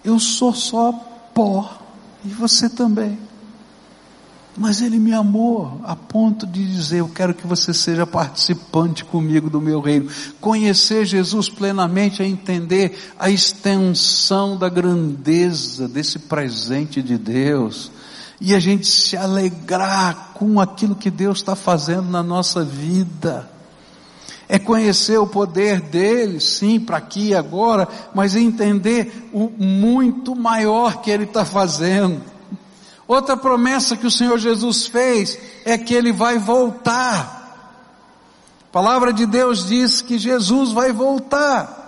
Eu 0.05 0.21
sou 0.21 0.55
só 0.55 0.93
pó, 1.35 1.83
e 2.25 2.29
você 2.29 2.71
também. 2.71 3.19
Mas 4.59 4.83
ele 4.83 4.99
me 4.99 5.13
amou 5.13 5.81
a 5.85 5.95
ponto 5.95 6.45
de 6.45 6.67
dizer: 6.67 6.99
Eu 6.99 7.09
quero 7.09 7.33
que 7.33 7.47
você 7.47 7.73
seja 7.73 8.05
participante 8.05 9.05
comigo 9.05 9.49
do 9.49 9.61
meu 9.61 9.81
reino. 9.81 10.11
Conhecer 10.41 11.07
Jesus 11.07 11.49
plenamente 11.49 12.23
é 12.23 12.27
entender 12.27 13.13
a 13.17 13.31
extensão 13.31 14.57
da 14.57 14.69
grandeza 14.69 15.87
desse 15.87 16.19
presente 16.19 17.01
de 17.01 17.17
Deus. 17.17 17.93
E 18.41 18.53
a 18.53 18.59
gente 18.59 18.87
se 18.87 19.17
alegrar 19.17 20.33
com 20.35 20.61
aquilo 20.61 20.97
que 20.97 21.11
Deus 21.11 21.39
está 21.39 21.55
fazendo 21.55 22.11
na 22.11 22.23
nossa 22.23 22.65
vida. 22.65 23.49
É 24.49 24.59
conhecer 24.59 25.19
o 25.19 25.27
poder 25.27 25.81
dele, 25.81 26.41
sim, 26.41 26.81
para 26.81 26.97
aqui 26.97 27.29
e 27.29 27.35
agora, 27.35 27.87
mas 28.15 28.35
entender 28.35 29.29
o 29.33 29.51
muito 29.57 30.35
maior 30.35 31.01
que 31.01 31.11
ele 31.11 31.25
está 31.25 31.45
fazendo 31.45 32.38
Outra 33.09 33.39
promessa 33.39 33.97
que 33.97 34.07
o 34.07 34.11
Senhor 34.11 34.39
Jesus 34.39 34.87
fez 34.87 35.39
é 35.65 35.79
que 35.79 35.95
ele 35.95 36.13
vai 36.13 36.39
voltar. 36.39 37.37
A 38.69 38.71
palavra 38.71 39.15
de 39.15 39.25
Deus 39.25 39.67
diz 39.67 40.03
que 40.03 40.19
Jesus 40.19 40.73
vai 40.73 40.93
voltar. 40.93 41.79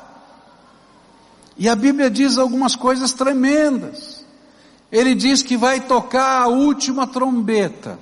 E 1.59 1.68
a 1.68 1.76
Bíblia 1.76 2.11
diz 2.11 2.38
algumas 2.38 2.74
coisas 2.74 3.12
tremendas. 3.12 4.24
Ele 4.90 5.14
diz 5.14 5.42
que 5.42 5.59
vai 5.59 5.80
tocar 5.80 6.40
a 6.40 6.48
última 6.48 7.06
trombeta. 7.06 7.98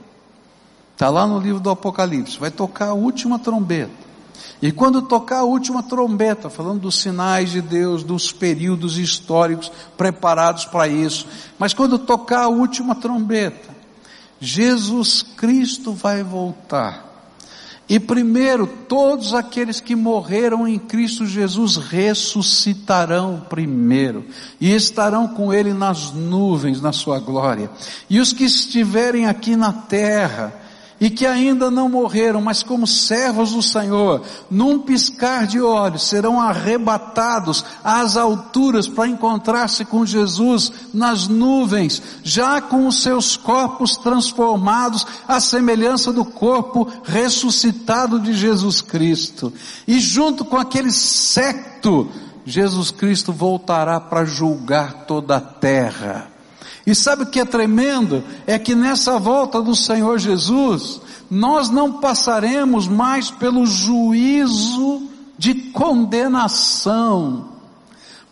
Está 0.92 1.10
lá 1.10 1.26
no 1.26 1.40
livro 1.40 1.58
do 1.58 1.70
Apocalipse. 1.70 2.38
Vai 2.38 2.52
tocar 2.52 2.90
a 2.90 2.94
última 2.94 3.36
trombeta. 3.36 4.07
E 4.60 4.72
quando 4.72 5.02
tocar 5.02 5.38
a 5.38 5.44
última 5.44 5.82
trombeta, 5.82 6.50
falando 6.50 6.80
dos 6.80 7.00
sinais 7.00 7.50
de 7.50 7.60
Deus, 7.60 8.02
dos 8.02 8.32
períodos 8.32 8.98
históricos 8.98 9.70
preparados 9.96 10.64
para 10.64 10.88
isso, 10.88 11.26
mas 11.58 11.72
quando 11.72 11.98
tocar 11.98 12.44
a 12.44 12.48
última 12.48 12.94
trombeta, 12.94 13.76
Jesus 14.40 15.22
Cristo 15.22 15.92
vai 15.92 16.22
voltar. 16.22 17.08
E 17.88 17.98
primeiro, 17.98 18.66
todos 18.66 19.32
aqueles 19.32 19.80
que 19.80 19.96
morreram 19.96 20.68
em 20.68 20.78
Cristo 20.78 21.24
Jesus 21.24 21.76
ressuscitarão 21.76 23.46
primeiro 23.48 24.26
e 24.60 24.74
estarão 24.74 25.26
com 25.26 25.54
Ele 25.54 25.72
nas 25.72 26.12
nuvens, 26.12 26.82
na 26.82 26.92
sua 26.92 27.18
glória. 27.18 27.70
E 28.10 28.20
os 28.20 28.34
que 28.34 28.44
estiverem 28.44 29.26
aqui 29.26 29.56
na 29.56 29.72
terra, 29.72 30.54
e 31.00 31.08
que 31.08 31.24
ainda 31.26 31.70
não 31.70 31.88
morreram, 31.88 32.40
mas 32.40 32.62
como 32.62 32.86
servos 32.86 33.52
do 33.52 33.62
Senhor, 33.62 34.22
num 34.50 34.80
piscar 34.80 35.46
de 35.46 35.60
olhos, 35.60 36.08
serão 36.08 36.40
arrebatados 36.40 37.64
às 37.84 38.16
alturas 38.16 38.88
para 38.88 39.08
encontrar-se 39.08 39.84
com 39.84 40.04
Jesus 40.04 40.72
nas 40.92 41.28
nuvens, 41.28 42.02
já 42.24 42.60
com 42.60 42.86
os 42.86 43.02
seus 43.02 43.36
corpos 43.36 43.96
transformados 43.96 45.06
à 45.26 45.40
semelhança 45.40 46.12
do 46.12 46.24
corpo 46.24 46.88
ressuscitado 47.04 48.18
de 48.18 48.32
Jesus 48.32 48.80
Cristo. 48.80 49.52
E 49.86 50.00
junto 50.00 50.44
com 50.44 50.56
aquele 50.56 50.90
secto, 50.90 52.08
Jesus 52.44 52.90
Cristo 52.90 53.32
voltará 53.32 54.00
para 54.00 54.24
julgar 54.24 55.04
toda 55.06 55.36
a 55.36 55.40
terra. 55.40 56.37
E 56.86 56.94
sabe 56.94 57.24
o 57.24 57.26
que 57.26 57.40
é 57.40 57.44
tremendo? 57.44 58.24
É 58.46 58.58
que 58.58 58.74
nessa 58.74 59.18
volta 59.18 59.60
do 59.60 59.74
Senhor 59.74 60.18
Jesus, 60.18 61.00
nós 61.30 61.68
não 61.68 62.00
passaremos 62.00 62.88
mais 62.88 63.30
pelo 63.30 63.66
juízo 63.66 65.02
de 65.36 65.54
condenação, 65.54 67.48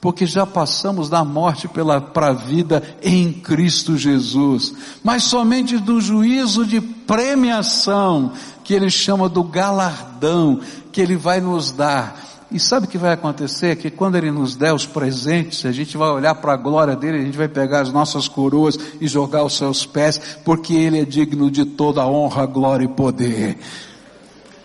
porque 0.00 0.26
já 0.26 0.46
passamos 0.46 1.08
da 1.08 1.24
morte 1.24 1.68
para 2.12 2.28
a 2.28 2.32
vida 2.32 2.82
em 3.02 3.32
Cristo 3.32 3.96
Jesus, 3.96 4.74
mas 5.04 5.24
somente 5.24 5.78
do 5.78 6.00
juízo 6.00 6.66
de 6.66 6.80
premiação, 6.80 8.32
que 8.64 8.74
ele 8.74 8.90
chama 8.90 9.28
do 9.28 9.44
galardão, 9.44 10.60
que 10.90 11.00
ele 11.00 11.16
vai 11.16 11.40
nos 11.40 11.70
dar 11.70 12.35
E 12.50 12.60
sabe 12.60 12.86
o 12.86 12.88
que 12.88 12.96
vai 12.96 13.12
acontecer? 13.12 13.76
Que 13.76 13.90
quando 13.90 14.16
Ele 14.16 14.30
nos 14.30 14.54
der 14.54 14.72
os 14.72 14.86
presentes, 14.86 15.66
a 15.66 15.72
gente 15.72 15.96
vai 15.96 16.08
olhar 16.10 16.34
para 16.36 16.52
a 16.52 16.56
glória 16.56 16.94
dele, 16.94 17.18
a 17.18 17.24
gente 17.24 17.36
vai 17.36 17.48
pegar 17.48 17.80
as 17.80 17.92
nossas 17.92 18.28
coroas 18.28 18.78
e 19.00 19.08
jogar 19.08 19.40
aos 19.40 19.56
seus 19.56 19.84
pés, 19.84 20.20
porque 20.44 20.72
Ele 20.74 21.00
é 21.00 21.04
digno 21.04 21.50
de 21.50 21.64
toda 21.64 22.06
honra, 22.06 22.46
glória 22.46 22.84
e 22.84 22.88
poder. 22.88 23.58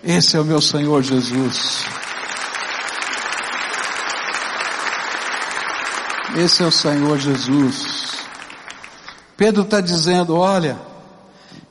Esse 0.03 0.38
é 0.38 0.39
o 0.39 0.45
meu 0.45 0.61
Senhor 0.61 1.01
Jesus. 1.01 1.86
Esse 6.38 6.63
é 6.63 6.65
o 6.65 6.71
Senhor 6.71 7.17
Jesus. 7.17 8.19
Pedro 9.36 9.63
está 9.63 9.82
dizendo: 9.82 10.36
olha, 10.36 10.77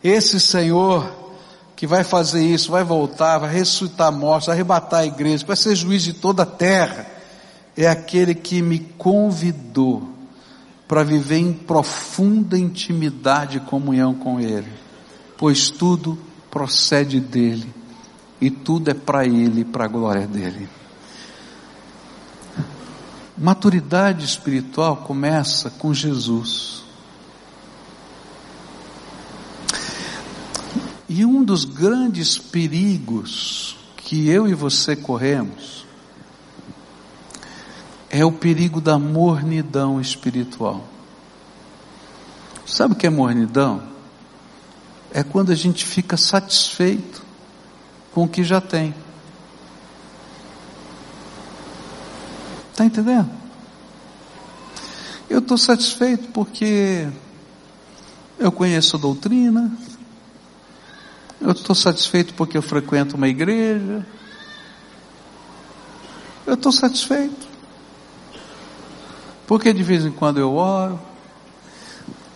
esse 0.02 0.40
Senhor 0.40 1.19
que 1.81 1.87
vai 1.87 2.05
fazer 2.05 2.45
isso, 2.45 2.72
vai 2.72 2.85
voltar, 2.85 3.39
vai 3.39 3.51
ressuscitar 3.51 4.12
mortos, 4.12 4.51
arrebatar 4.51 5.01
a 5.01 5.07
igreja, 5.07 5.47
vai 5.47 5.57
ser 5.57 5.74
juiz 5.74 6.03
de 6.03 6.12
toda 6.12 6.43
a 6.43 6.47
terra, 6.47 7.07
é 7.74 7.89
aquele 7.89 8.35
que 8.35 8.61
me 8.61 8.81
convidou 8.99 10.07
para 10.87 11.03
viver 11.03 11.39
em 11.39 11.55
profunda 11.55 12.59
intimidade 12.59 13.57
e 13.57 13.61
comunhão 13.61 14.12
com 14.12 14.39
Ele, 14.39 14.70
pois 15.39 15.70
tudo 15.70 16.18
procede 16.51 17.18
dEle 17.18 17.72
e 18.39 18.51
tudo 18.51 18.91
é 18.91 18.95
para 18.95 19.24
Ele 19.24 19.62
e 19.62 19.64
para 19.64 19.87
a 19.87 19.89
glória 19.89 20.26
dEle. 20.26 20.68
Maturidade 23.39 24.22
espiritual 24.22 24.99
começa 24.99 25.70
com 25.70 25.95
Jesus. 25.95 26.80
E 31.12 31.24
um 31.24 31.42
dos 31.42 31.64
grandes 31.64 32.38
perigos 32.38 33.76
que 33.96 34.28
eu 34.28 34.46
e 34.46 34.54
você 34.54 34.94
corremos 34.94 35.84
é 38.08 38.24
o 38.24 38.30
perigo 38.30 38.80
da 38.80 38.96
mornidão 38.96 40.00
espiritual. 40.00 40.86
Sabe 42.64 42.94
o 42.94 42.96
que 42.96 43.08
é 43.08 43.11
mornidão? 43.11 43.82
É 45.11 45.24
quando 45.24 45.50
a 45.50 45.54
gente 45.56 45.84
fica 45.84 46.16
satisfeito 46.16 47.20
com 48.12 48.22
o 48.22 48.28
que 48.28 48.44
já 48.44 48.61
tem. 48.61 48.94
Está 52.70 52.84
entendendo? 52.84 53.28
Eu 55.28 55.40
estou 55.40 55.58
satisfeito 55.58 56.28
porque 56.28 57.08
eu 58.38 58.52
conheço 58.52 58.94
a 58.94 59.00
doutrina, 59.00 59.76
eu 61.41 61.53
estou 61.53 61.74
satisfeito 61.74 62.34
porque 62.34 62.57
eu 62.57 62.62
frequento 62.62 63.16
uma 63.16 63.28
igreja. 63.28 64.07
Eu 66.47 66.55
estou 66.55 66.70
satisfeito. 66.70 67.49
Porque 69.47 69.72
de 69.72 69.82
vez 69.82 70.05
em 70.05 70.11
quando 70.11 70.38
eu 70.38 70.55
oro. 70.55 71.01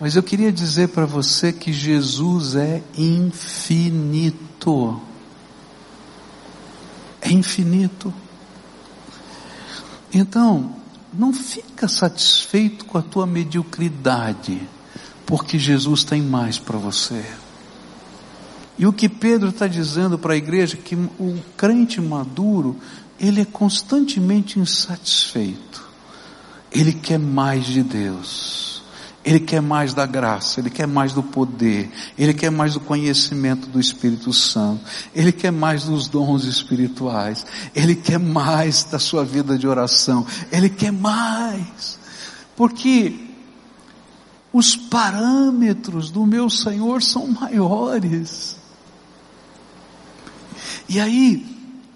Mas 0.01 0.17
eu 0.17 0.23
queria 0.23 0.51
dizer 0.51 0.89
para 0.89 1.07
você 1.07 1.53
que 1.53 1.73
Jesus 1.73 2.57
é 2.57 2.83
infinito. 2.97 5.01
É 7.21 7.31
infinito. 7.31 8.13
Então, 10.13 10.77
não 11.13 11.33
fica 11.33 11.89
satisfeito 11.89 12.85
com 12.85 12.99
a 12.99 13.03
tua 13.03 13.27
mediocridade, 13.27 14.61
porque 15.25 15.59
Jesus 15.59 16.05
tem 16.05 16.21
mais 16.21 16.59
para 16.59 16.77
você. 16.77 17.25
E 18.79 18.87
o 18.87 18.93
que 18.93 19.09
Pedro 19.09 19.51
está 19.51 19.66
dizendo 19.66 20.18
para 20.18 20.35
a 20.35 20.37
igreja, 20.37 20.77
que 20.77 20.95
o 20.95 21.39
crente 21.57 22.01
maduro, 22.01 22.77
ele 23.18 23.41
é 23.41 23.45
constantemente 23.45 24.59
insatisfeito. 24.59 25.85
Ele 26.72 26.93
quer 26.93 27.18
mais 27.18 27.66
de 27.66 27.83
Deus. 27.83 28.75
Ele 29.25 29.41
quer 29.41 29.62
mais 29.62 29.95
da 29.95 30.05
graça, 30.05 30.61
ele 30.61 30.68
quer 30.68 30.87
mais 30.87 31.14
do 31.14 31.22
poder, 31.22 31.91
ele 32.18 32.35
quer 32.35 32.51
mais 32.51 32.75
do 32.75 32.81
conhecimento 32.81 33.66
do 33.68 33.81
Espírito 33.81 34.35
Santo, 34.35 34.85
ele 35.14 35.33
quer 35.33 35.51
mais 35.51 35.85
dos 35.85 36.09
dons 36.09 36.45
espirituais, 36.45 37.47
ele 37.75 37.95
quer 37.95 38.18
mais 38.18 38.85
da 38.85 38.99
sua 38.99 39.25
vida 39.25 39.57
de 39.57 39.66
oração, 39.66 40.27
ele 40.53 40.68
quer 40.68 40.93
mais. 40.93 41.99
Porque 42.55 43.18
os 44.53 44.77
parâmetros 44.77 46.11
do 46.11 46.27
meu 46.27 46.51
Senhor 46.51 47.03
são 47.03 47.27
maiores. 47.27 48.59
E 50.89 51.01
aí, 51.01 51.45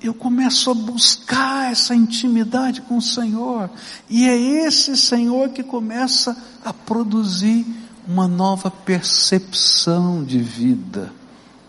eu 0.02 0.14
começo 0.14 0.70
a 0.70 0.74
buscar 0.74 1.72
essa 1.72 1.94
intimidade 1.94 2.80
com 2.82 2.98
o 2.98 3.02
Senhor, 3.02 3.68
e 4.08 4.26
é 4.26 4.36
esse 4.36 4.96
Senhor 4.96 5.50
que 5.50 5.62
começa 5.62 6.36
a 6.64 6.72
produzir 6.72 7.66
uma 8.06 8.26
nova 8.26 8.70
percepção 8.70 10.24
de 10.24 10.38
vida 10.38 11.12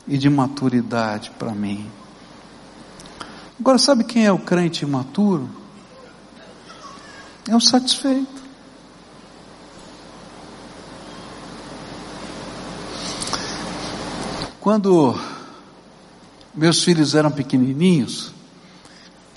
e 0.07 0.17
de 0.17 0.29
maturidade 0.29 1.31
para 1.37 1.51
mim. 1.51 1.85
Agora, 3.59 3.77
sabe 3.77 4.05
quem 4.05 4.25
é 4.25 4.31
o 4.31 4.39
crente 4.39 4.85
imaturo? 4.85 5.49
É 7.47 7.55
o 7.55 7.59
satisfeito. 7.59 8.39
Quando 14.61 15.19
meus 16.59 16.83
filhos 16.83 17.15
eram 17.15 17.31
pequenininhos, 17.31 18.33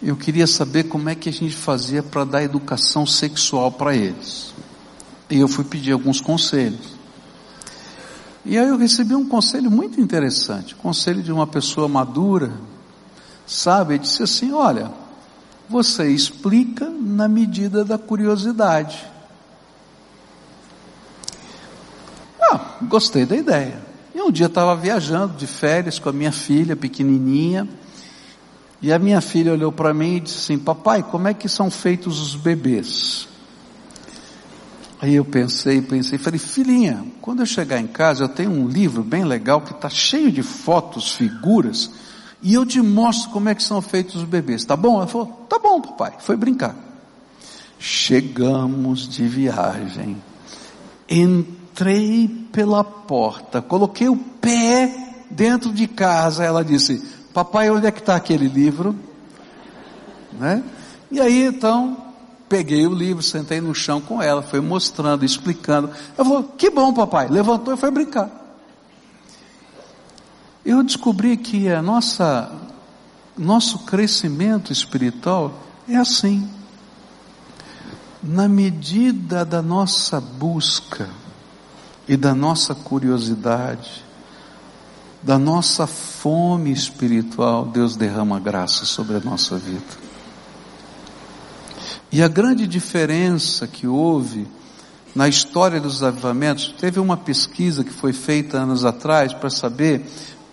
eu 0.03 0.17
queria 0.17 0.45
saber 0.45 0.85
como 0.85 1.09
é 1.09 1.15
que 1.15 1.29
a 1.29 1.33
gente 1.33 1.55
fazia 1.55 2.03
para 2.03 2.25
dar 2.25 2.43
educação 2.43 3.07
sexual 3.07 3.71
para 3.71 3.95
eles. 3.95 4.53
E 5.31 5.39
eu 5.39 5.47
fui 5.47 5.65
pedir 5.65 5.93
alguns 5.93 6.21
conselhos. 6.21 6.97
E 8.45 8.59
aí 8.59 8.67
eu 8.67 8.77
recebi 8.77 9.15
um 9.15 9.29
conselho 9.29 9.71
muito 9.71 10.01
interessante, 10.01 10.75
conselho 10.75 11.23
de 11.23 11.31
uma 11.31 11.47
pessoa 11.47 11.87
madura, 11.87 12.53
sabe? 13.47 13.95
Ele 13.95 14.03
disse 14.03 14.25
assim: 14.25 14.51
olha, 14.51 14.91
você 15.69 16.09
explica 16.09 16.91
na 16.91 17.29
medida 17.29 17.85
da 17.85 17.97
curiosidade. 17.97 19.07
Ah, 22.41 22.79
gostei 22.83 23.25
da 23.25 23.37
ideia. 23.37 23.92
E 24.15 24.21
um 24.21 24.31
dia 24.31 24.45
eu 24.45 24.49
estava 24.49 24.77
viajando 24.77 25.37
de 25.37 25.47
férias 25.47 25.99
com 25.99 26.09
a 26.09 26.13
minha 26.13 26.33
filha 26.33 26.77
pequenininha, 26.77 27.69
e 28.81 28.93
a 28.93 28.99
minha 28.99 29.21
filha 29.21 29.53
olhou 29.53 29.71
para 29.71 29.95
mim 29.95 30.17
e 30.17 30.21
disse 30.21 30.39
assim: 30.39 30.59
Papai, 30.59 31.03
como 31.03 31.29
é 31.29 31.35
que 31.35 31.49
são 31.49 31.71
feitos 31.71 32.21
os 32.21 32.35
bebês? 32.35 33.29
Aí 35.03 35.17
eu 35.17 35.25
pensei, 35.25 35.83
pensei, 35.83 36.17
falei, 36.17 36.39
filhinha, 36.39 37.05
quando 37.21 37.41
eu 37.41 37.47
chegar 37.47 37.81
em 37.81 37.89
casa, 37.89 38.23
eu 38.23 38.29
tenho 38.29 38.53
um 38.53 38.69
livro 38.69 39.03
bem 39.03 39.25
legal 39.25 39.61
que 39.61 39.73
está 39.73 39.89
cheio 39.89 40.31
de 40.31 40.45
fotos, 40.45 41.13
figuras, 41.13 41.91
e 42.41 42.55
eu 42.55 42.65
te 42.65 42.81
mostro 42.81 43.31
como 43.31 43.49
é 43.49 43.55
que 43.55 43.65
são 43.65 43.83
feitos 43.83 44.15
os 44.15 44.25
bebês, 44.25 44.65
tá 44.65 44.77
bom? 44.77 44.99
Ela 44.99 45.09
falou, 45.09 45.27
tá 45.49 45.59
bom, 45.59 45.81
papai, 45.81 46.15
foi 46.21 46.37
brincar. 46.37 46.77
Chegamos 47.81 49.09
de 49.09 49.27
viagem, 49.27 50.23
entrei 51.73 52.29
pela 52.53 52.85
porta, 52.85 53.63
coloquei 53.63 54.09
o 54.09 54.17
pé 54.17 55.25
dentro 55.31 55.73
de 55.73 55.89
casa, 55.89 56.45
ela 56.45 56.63
disse, 56.63 56.99
papai, 57.33 57.71
onde 57.71 57.87
é 57.87 57.91
que 57.91 58.01
está 58.01 58.15
aquele 58.15 58.47
livro? 58.47 58.95
Né? 60.33 60.63
E 61.11 61.19
aí 61.19 61.47
então, 61.47 61.97
peguei 62.47 62.87
o 62.87 62.93
livro, 62.93 63.23
sentei 63.23 63.59
no 63.59 63.75
chão 63.75 64.03
com 64.03 64.23
ela, 64.23 64.43
foi 64.43 64.61
mostrando, 64.61 65.25
explicando. 65.25 65.91
Eu 66.17 66.25
falei, 66.25 66.45
que 66.59 66.69
bom 66.69 66.93
papai, 66.93 67.29
levantou 67.29 67.73
e 67.73 67.79
foi 67.79 67.91
brincar. 67.91 68.31
Eu 70.65 70.83
descobri 70.83 71.39
que 71.39 71.71
a 71.71 71.81
nossa, 71.81 72.53
nosso 73.37 73.81
crescimento 73.81 74.71
espiritual 74.71 75.55
é 75.89 75.97
assim. 75.97 76.49
Na 78.23 78.47
medida 78.47 79.45
da 79.45 79.61
nossa 79.61 80.21
busca, 80.21 81.09
e 82.09 82.17
da 82.17 82.35
nossa 82.35 82.75
curiosidade, 82.75 84.05
da 85.23 85.39
nossa 85.39 85.87
fome 85.87 86.73
espiritual, 86.73 87.67
Deus 87.67 87.97
derrama 87.97 88.41
graça 88.41 88.85
sobre 88.85 89.17
a 89.17 89.21
nossa 89.21 89.57
vida. 89.57 90.03
E 92.11 92.23
a 92.23 92.29
grande 92.29 92.67
diferença 92.67 93.67
que 93.67 93.87
houve 93.87 94.47
na 95.15 95.29
história 95.29 95.81
dos 95.81 96.03
avivamentos, 96.03 96.75
teve 96.79 96.99
uma 96.99 97.17
pesquisa 97.17 97.85
que 97.85 97.93
foi 97.93 98.13
feita 98.13 98.59
anos 98.59 98.85
atrás 98.85 99.33
para 99.33 99.51
saber 99.51 100.05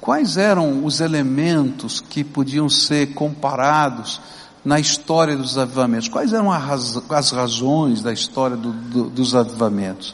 quais 0.01 0.37
eram 0.37 0.83
os 0.83 0.99
elementos 0.99 2.01
que 2.01 2.23
podiam 2.23 2.69
ser 2.69 3.13
comparados 3.13 4.19
na 4.63 4.79
história 4.79 5.37
dos 5.37 5.57
avivamentos, 5.57 6.09
quais 6.09 6.33
eram 6.33 6.51
as 6.51 7.31
razões 7.31 8.01
da 8.01 8.11
história 8.11 8.57
do, 8.57 8.71
do, 8.73 9.09
dos 9.09 9.33
avivamentos. 9.33 10.13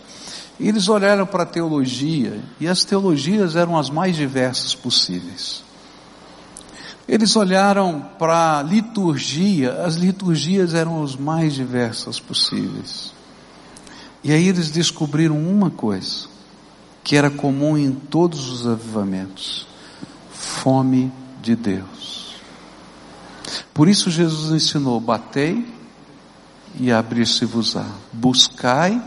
E 0.59 0.67
eles 0.67 0.87
olharam 0.87 1.25
para 1.25 1.43
a 1.43 1.45
teologia, 1.45 2.41
e 2.59 2.67
as 2.67 2.85
teologias 2.85 3.55
eram 3.55 3.77
as 3.77 3.89
mais 3.89 4.15
diversas 4.15 4.73
possíveis. 4.73 5.63
Eles 7.07 7.35
olharam 7.35 8.03
para 8.17 8.59
a 8.59 8.63
liturgia, 8.63 9.83
as 9.83 9.95
liturgias 9.95 10.73
eram 10.73 11.03
as 11.03 11.15
mais 11.15 11.53
diversas 11.53 12.19
possíveis. 12.19 13.13
E 14.23 14.31
aí 14.31 14.47
eles 14.47 14.71
descobriram 14.71 15.37
uma 15.37 15.69
coisa, 15.69 16.27
que 17.03 17.15
era 17.15 17.29
comum 17.29 17.77
em 17.77 17.91
todos 17.91 18.49
os 18.49 18.65
avivamentos: 18.65 19.67
fome 20.31 21.11
de 21.43 21.55
Deus. 21.55 22.33
Por 23.71 23.87
isso 23.87 24.09
Jesus 24.09 24.51
ensinou: 24.51 24.99
batei 24.99 25.67
e 26.79 26.91
abrir-se-vos-á, 26.91 27.85
buscai 28.11 28.99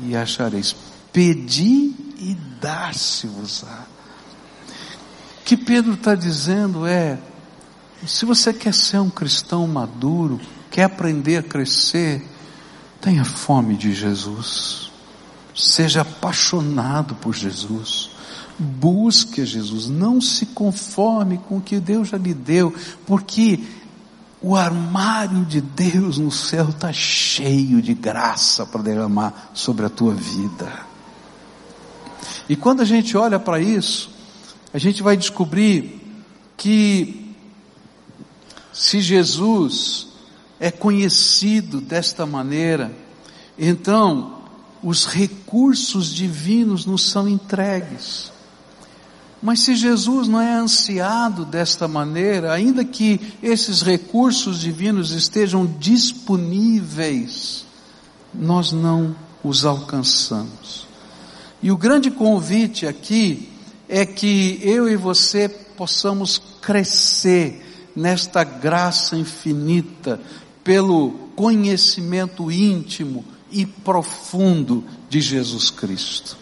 e 0.00 0.16
achareis, 0.16 0.74
pedi 1.12 1.94
e 2.18 2.36
dar-se-vos-á. 2.60 3.86
O 5.40 5.44
que 5.44 5.56
Pedro 5.56 5.94
está 5.94 6.14
dizendo 6.14 6.86
é: 6.86 7.18
se 8.06 8.24
você 8.24 8.52
quer 8.52 8.72
ser 8.72 8.98
um 8.98 9.10
cristão 9.10 9.66
maduro, 9.66 10.40
quer 10.70 10.84
aprender 10.84 11.38
a 11.38 11.42
crescer, 11.42 12.26
tenha 13.00 13.24
fome 13.24 13.76
de 13.76 13.92
Jesus, 13.92 14.90
seja 15.54 16.02
apaixonado 16.02 17.14
por 17.16 17.34
Jesus, 17.34 18.10
busque 18.58 19.44
Jesus, 19.44 19.88
não 19.88 20.20
se 20.20 20.46
conforme 20.46 21.38
com 21.38 21.58
o 21.58 21.60
que 21.60 21.80
Deus 21.80 22.08
já 22.08 22.16
lhe 22.16 22.32
deu, 22.32 22.74
porque 23.06 23.60
o 24.42 24.56
armário 24.56 25.44
de 25.44 25.60
Deus 25.60 26.18
no 26.18 26.30
céu 26.30 26.70
está 26.70 26.92
cheio 26.92 27.80
de 27.80 27.94
graça 27.94 28.66
para 28.66 28.82
derramar 28.82 29.50
sobre 29.54 29.86
a 29.86 29.88
tua 29.88 30.12
vida. 30.12 30.72
E 32.48 32.56
quando 32.56 32.80
a 32.80 32.84
gente 32.84 33.16
olha 33.16 33.38
para 33.38 33.60
isso, 33.60 34.10
a 34.74 34.78
gente 34.78 35.02
vai 35.02 35.16
descobrir 35.16 36.00
que 36.56 37.32
se 38.72 39.00
Jesus 39.00 40.08
é 40.58 40.70
conhecido 40.70 41.80
desta 41.80 42.26
maneira, 42.26 42.92
então 43.56 44.42
os 44.82 45.06
recursos 45.06 46.12
divinos 46.12 46.84
nos 46.84 47.08
são 47.08 47.28
entregues. 47.28 48.31
Mas 49.42 49.60
se 49.60 49.74
Jesus 49.74 50.28
não 50.28 50.40
é 50.40 50.54
ansiado 50.54 51.44
desta 51.44 51.88
maneira, 51.88 52.52
ainda 52.52 52.84
que 52.84 53.34
esses 53.42 53.82
recursos 53.82 54.60
divinos 54.60 55.10
estejam 55.10 55.66
disponíveis, 55.66 57.66
nós 58.32 58.70
não 58.70 59.16
os 59.42 59.64
alcançamos. 59.64 60.86
E 61.60 61.72
o 61.72 61.76
grande 61.76 62.08
convite 62.08 62.86
aqui 62.86 63.48
é 63.88 64.06
que 64.06 64.60
eu 64.62 64.88
e 64.88 64.94
você 64.94 65.48
possamos 65.48 66.40
crescer 66.60 67.90
nesta 67.96 68.44
graça 68.44 69.16
infinita 69.16 70.20
pelo 70.62 71.10
conhecimento 71.34 72.50
íntimo 72.50 73.24
e 73.50 73.66
profundo 73.66 74.84
de 75.08 75.20
Jesus 75.20 75.70
Cristo. 75.70 76.41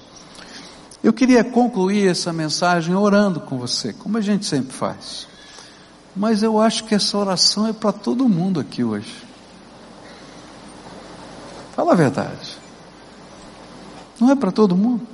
Eu 1.03 1.12
queria 1.12 1.42
concluir 1.42 2.09
essa 2.09 2.32
mensagem 2.32 2.94
orando 2.94 3.40
com 3.40 3.59
você, 3.59 3.92
como 3.92 4.18
a 4.18 4.20
gente 4.20 4.44
sempre 4.44 4.72
faz. 4.72 5.26
Mas 6.14 6.42
eu 6.42 6.61
acho 6.61 6.84
que 6.84 6.94
essa 6.94 7.16
oração 7.16 7.66
é 7.66 7.72
para 7.72 7.92
todo 7.92 8.28
mundo 8.28 8.61
aqui 8.61 8.84
hoje. 8.84 9.14
Fala 11.74 11.92
a 11.92 11.96
verdade. 11.96 12.59
Não 14.20 14.30
é 14.30 14.36
para 14.36 14.53
todo 14.53 14.76
mundo? 14.76 15.07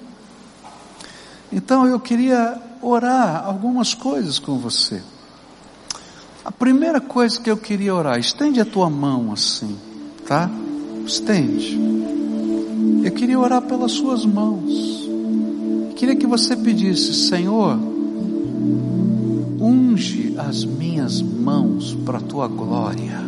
Então 1.53 1.87
eu 1.87 2.01
queria 2.01 2.61
orar 2.82 3.45
algumas 3.47 3.95
coisas 3.95 4.41
com 4.41 4.59
você. 4.59 5.01
A 6.45 6.51
primeira 6.51 7.01
coisa 7.01 7.41
que 7.41 7.51
eu 7.51 7.57
queria 7.57 7.95
orar, 7.95 8.18
estende 8.18 8.61
a 8.61 8.64
tua 8.64 8.91
mão 8.91 9.32
assim, 9.32 9.78
tá? 10.26 10.51
Estende. 11.05 11.78
Eu 13.05 13.12
queria 13.12 13.39
orar 13.39 13.62
pelas 13.62 13.93
suas 13.93 14.24
mãos. 14.24 14.96
Queria 15.97 16.15
que 16.15 16.27
você 16.27 16.55
pedisse, 16.55 17.15
Senhor, 17.15 17.79
unge 19.59 20.35
as 20.37 20.63
minhas 20.63 21.23
mãos 21.23 21.97
para 22.05 22.19
a 22.19 22.21
tua 22.21 22.47
glória, 22.47 23.19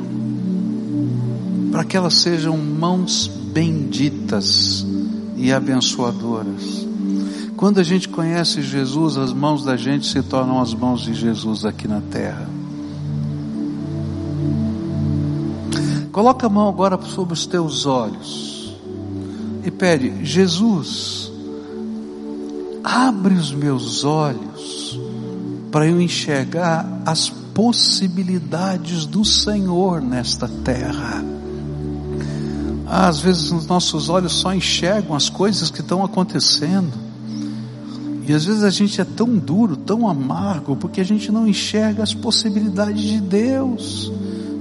para 1.73 1.83
que 1.83 1.97
elas 1.97 2.15
sejam 2.15 2.59
mãos 2.59 3.27
benditas 3.27 4.87
e 5.35 5.51
abençoadoras. 5.51 6.87
Quando 7.57 7.81
a 7.81 7.83
gente 7.83 8.07
conhece 8.07 8.61
Jesus, 8.61 9.17
as 9.17 9.33
mãos 9.33 9.65
da 9.65 9.75
gente 9.75 10.07
se 10.07 10.23
tornam 10.23 10.61
as 10.61 10.75
mãos 10.75 11.01
de 11.01 11.15
Jesus 11.15 11.65
aqui 11.65 11.89
na 11.89 12.03
terra. 12.03 12.49
Coloca 16.13 16.47
a 16.47 16.51
mão 16.51 16.69
agora 16.69 17.01
sobre 17.01 17.33
os 17.33 17.47
teus 17.47 17.87
olhos 17.87 18.77
e 19.65 19.71
pede: 19.71 20.23
Jesus, 20.23 21.28
abre 22.83 23.35
os 23.35 23.53
meus 23.53 24.05
olhos 24.05 24.99
para 25.71 25.87
eu 25.87 26.01
enxergar 26.01 27.03
as 27.05 27.29
possibilidades 27.29 29.05
do 29.05 29.25
Senhor 29.25 30.01
nesta 30.01 30.49
terra. 30.49 31.25
Às 32.87 33.21
vezes 33.21 33.53
os 33.53 33.67
nossos 33.67 34.09
olhos 34.09 34.33
só 34.33 34.55
enxergam 34.55 35.15
as 35.15 35.29
coisas 35.29 35.71
que 35.71 35.81
estão 35.81 36.03
acontecendo. 36.03 36.93
E 38.27 38.33
às 38.33 38.45
vezes 38.45 38.63
a 38.63 38.71
gente 38.71 39.01
é 39.01 39.05
tão 39.05 39.37
duro, 39.37 39.77
tão 39.77 40.09
amargo, 40.09 40.77
porque 40.77 41.01
a 41.01 41.05
gente 41.05 41.31
não 41.31 41.47
enxerga 41.47 42.03
as 42.03 42.15
possibilidades 42.15 43.03
de 43.03 43.21
Deus. 43.21 44.13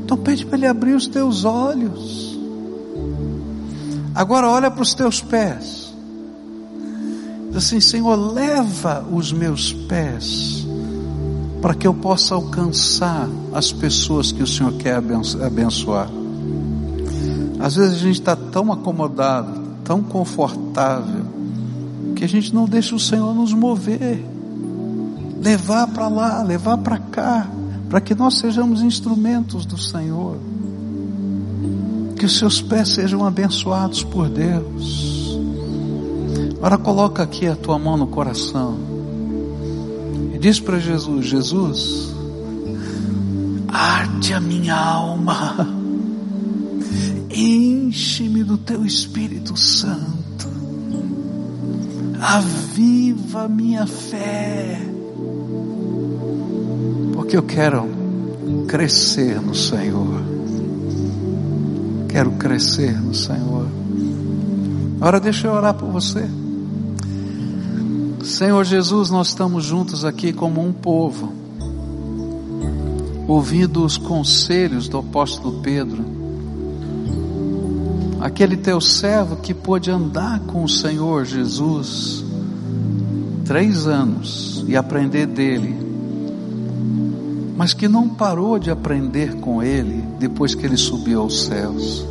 Então 0.04 0.18
pede 0.18 0.46
para 0.46 0.58
Ele 0.58 0.68
abrir 0.68 0.94
os 0.94 1.08
teus 1.08 1.46
olhos. 1.46 2.38
Agora 4.16 4.50
olha 4.50 4.72
para 4.72 4.82
os 4.82 4.94
teus 4.94 5.22
pés. 5.22 5.87
Assim, 7.58 7.80
Senhor, 7.80 8.16
leva 8.16 9.04
os 9.12 9.34
meus 9.34 9.74
pés 9.74 10.68
para 11.60 11.74
que 11.74 11.88
eu 11.88 11.94
possa 11.94 12.36
alcançar 12.36 13.28
as 13.52 13.72
pessoas 13.72 14.32
que 14.32 14.44
o 14.44 14.48
Senhor 14.48 14.74
quer 14.74 14.94
abençoar. 14.94 16.08
Às 17.60 17.76
vezes 17.76 17.96
a 17.96 18.00
gente 18.00 18.20
está 18.20 18.36
tão 18.36 18.72
acomodado, 18.72 19.60
tão 19.84 20.04
confortável, 20.04 21.26
que 22.16 22.24
a 22.24 22.30
gente 22.30 22.54
não 22.54 22.66
deixa 22.66 22.96
o 22.96 23.00
Senhor 23.00 23.34
nos 23.34 23.54
mover, 23.54 24.24
levar 25.42 25.88
para 25.88 26.08
lá, 26.08 26.44
levar 26.44 26.78
para 26.78 27.00
cá, 27.00 27.50
para 27.90 28.00
que 28.00 28.14
nós 28.14 28.38
sejamos 28.38 28.84
instrumentos 28.84 29.66
do 29.66 29.80
Senhor. 29.80 30.38
Que 32.16 32.26
os 32.26 32.38
seus 32.38 32.62
pés 32.62 32.90
sejam 32.90 33.26
abençoados 33.26 34.04
por 34.04 34.30
Deus. 34.30 35.27
Agora 36.58 36.78
coloca 36.78 37.24
aqui 37.24 37.48
a 37.48 37.56
tua 37.56 37.78
mão 37.80 37.98
no 37.98 38.08
coração 38.08 38.78
e 40.34 40.38
diz 40.38 40.60
para 40.60 40.80
Jesus: 40.80 41.26
Jesus, 41.26 42.16
arde 43.68 44.34
a 44.34 44.40
minha 44.40 44.76
alma, 44.76 45.68
enche-me 47.30 48.44
do 48.44 48.58
teu 48.58 48.86
Espírito 48.86 49.58
Santo 49.58 50.18
aviva 52.20 53.48
minha 53.48 53.86
fé, 53.86 54.82
porque 57.14 57.38
eu 57.38 57.44
quero 57.44 57.88
crescer 58.68 59.42
no 59.42 59.54
Senhor. 59.54 60.22
Quero 62.10 62.32
crescer 62.32 63.00
no 63.00 63.14
Senhor. 63.14 63.68
Agora 65.00 65.20
deixa 65.20 65.48
eu 65.48 65.54
orar 65.54 65.76
por 65.76 65.92
você. 65.92 66.28
Senhor 68.28 68.66
Jesus, 68.66 69.10
nós 69.10 69.30
estamos 69.30 69.64
juntos 69.64 70.04
aqui 70.04 70.34
como 70.34 70.62
um 70.62 70.74
povo, 70.74 71.32
ouvindo 73.26 73.86
os 73.86 73.96
conselhos 73.98 74.90
do 74.90 74.98
apóstolo 74.98 75.62
Pedro, 75.62 76.04
aquele 78.20 78.58
teu 78.58 78.82
servo 78.82 79.38
que 79.38 79.54
pôde 79.54 79.90
andar 79.90 80.42
com 80.42 80.66
o 80.66 80.68
Senhor 80.68 81.24
Jesus 81.24 82.26
três 83.46 83.88
anos 83.88 84.66
e 84.68 84.76
aprender 84.76 85.26
dele, 85.26 85.74
mas 87.56 87.74
que 87.74 87.88
não 87.88 88.10
parou 88.10 88.60
de 88.60 88.70
aprender 88.70 89.36
com 89.36 89.64
ele 89.64 90.04
depois 90.20 90.54
que 90.54 90.66
ele 90.66 90.78
subiu 90.78 91.22
aos 91.22 91.46
céus. 91.46 92.06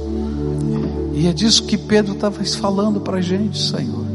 E 1.12 1.27
é 1.27 1.33
disso 1.35 1.64
que 1.64 1.77
Pedro 1.77 2.14
estava 2.14 2.43
falando 2.43 3.03
para 3.03 3.19
a 3.19 3.23
gente, 3.23 3.61
Senhor, 3.61 4.06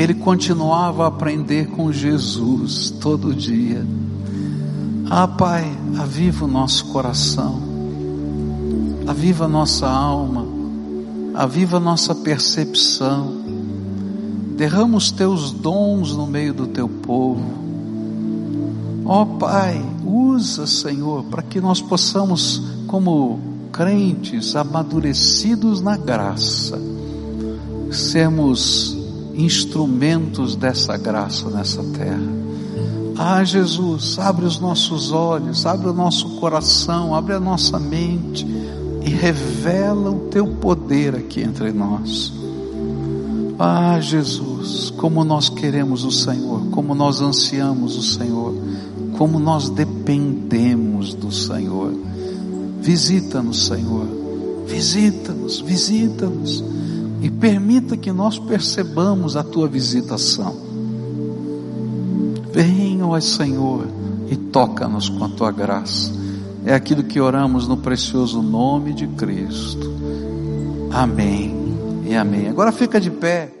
que 0.00 0.04
ele 0.04 0.14
continuava 0.14 1.04
a 1.04 1.08
aprender 1.08 1.68
com 1.68 1.92
Jesus 1.92 2.88
todo 2.88 3.34
dia. 3.34 3.86
Ah, 5.10 5.28
Pai, 5.28 5.70
aviva 5.98 6.46
o 6.46 6.48
nosso 6.48 6.86
coração, 6.86 7.60
aviva 9.06 9.44
a 9.44 9.48
nossa 9.48 9.86
alma, 9.86 10.46
aviva 11.34 11.76
a 11.76 11.80
nossa 11.80 12.14
percepção, 12.14 13.42
derrama 14.56 14.96
os 14.96 15.10
teus 15.10 15.52
dons 15.52 16.16
no 16.16 16.26
meio 16.26 16.54
do 16.54 16.66
teu 16.66 16.88
povo. 16.88 17.44
Ó 19.04 19.20
oh, 19.20 19.26
Pai, 19.26 19.84
usa 20.02 20.66
Senhor, 20.66 21.24
para 21.24 21.42
que 21.42 21.60
nós 21.60 21.82
possamos, 21.82 22.62
como 22.86 23.38
crentes 23.70 24.56
amadurecidos 24.56 25.82
na 25.82 25.98
graça, 25.98 26.80
sermos 27.92 28.98
instrumentos 29.34 30.56
dessa 30.56 30.96
graça 30.96 31.48
nessa 31.50 31.82
terra. 31.82 32.40
Ah, 33.16 33.44
Jesus, 33.44 34.18
abre 34.18 34.46
os 34.46 34.58
nossos 34.58 35.12
olhos, 35.12 35.66
abre 35.66 35.88
o 35.88 35.92
nosso 35.92 36.36
coração, 36.36 37.14
abre 37.14 37.34
a 37.34 37.40
nossa 37.40 37.78
mente 37.78 38.46
e 39.04 39.10
revela 39.10 40.10
o 40.10 40.28
teu 40.30 40.46
poder 40.46 41.14
aqui 41.14 41.42
entre 41.42 41.70
nós. 41.70 42.32
Ah, 43.58 44.00
Jesus, 44.00 44.88
como 44.96 45.22
nós 45.22 45.50
queremos 45.50 46.02
o 46.02 46.10
Senhor, 46.10 46.70
como 46.70 46.94
nós 46.94 47.20
ansiamos 47.20 47.98
o 47.98 48.02
Senhor, 48.02 48.54
como 49.18 49.38
nós 49.38 49.68
dependemos 49.68 51.12
do 51.12 51.30
Senhor. 51.30 51.92
Visita-nos, 52.80 53.66
Senhor, 53.66 54.06
visita-nos, 54.66 55.60
visita-nos 55.60 56.64
e 57.22 57.30
permita 57.30 57.96
que 57.96 58.12
nós 58.12 58.38
percebamos 58.38 59.36
a 59.36 59.42
tua 59.42 59.68
visitação. 59.68 60.56
Venha, 62.52 63.06
ó 63.06 63.20
Senhor, 63.20 63.86
e 64.28 64.36
toca-nos 64.36 65.08
com 65.08 65.24
a 65.24 65.28
tua 65.28 65.50
graça. 65.52 66.12
É 66.64 66.74
aquilo 66.74 67.02
que 67.04 67.20
oramos 67.20 67.66
no 67.66 67.76
precioso 67.76 68.42
nome 68.42 68.92
de 68.92 69.06
Cristo. 69.06 69.90
Amém 70.90 71.54
e 72.06 72.14
amém. 72.14 72.48
Agora 72.48 72.72
fica 72.72 73.00
de 73.00 73.10
pé. 73.10 73.59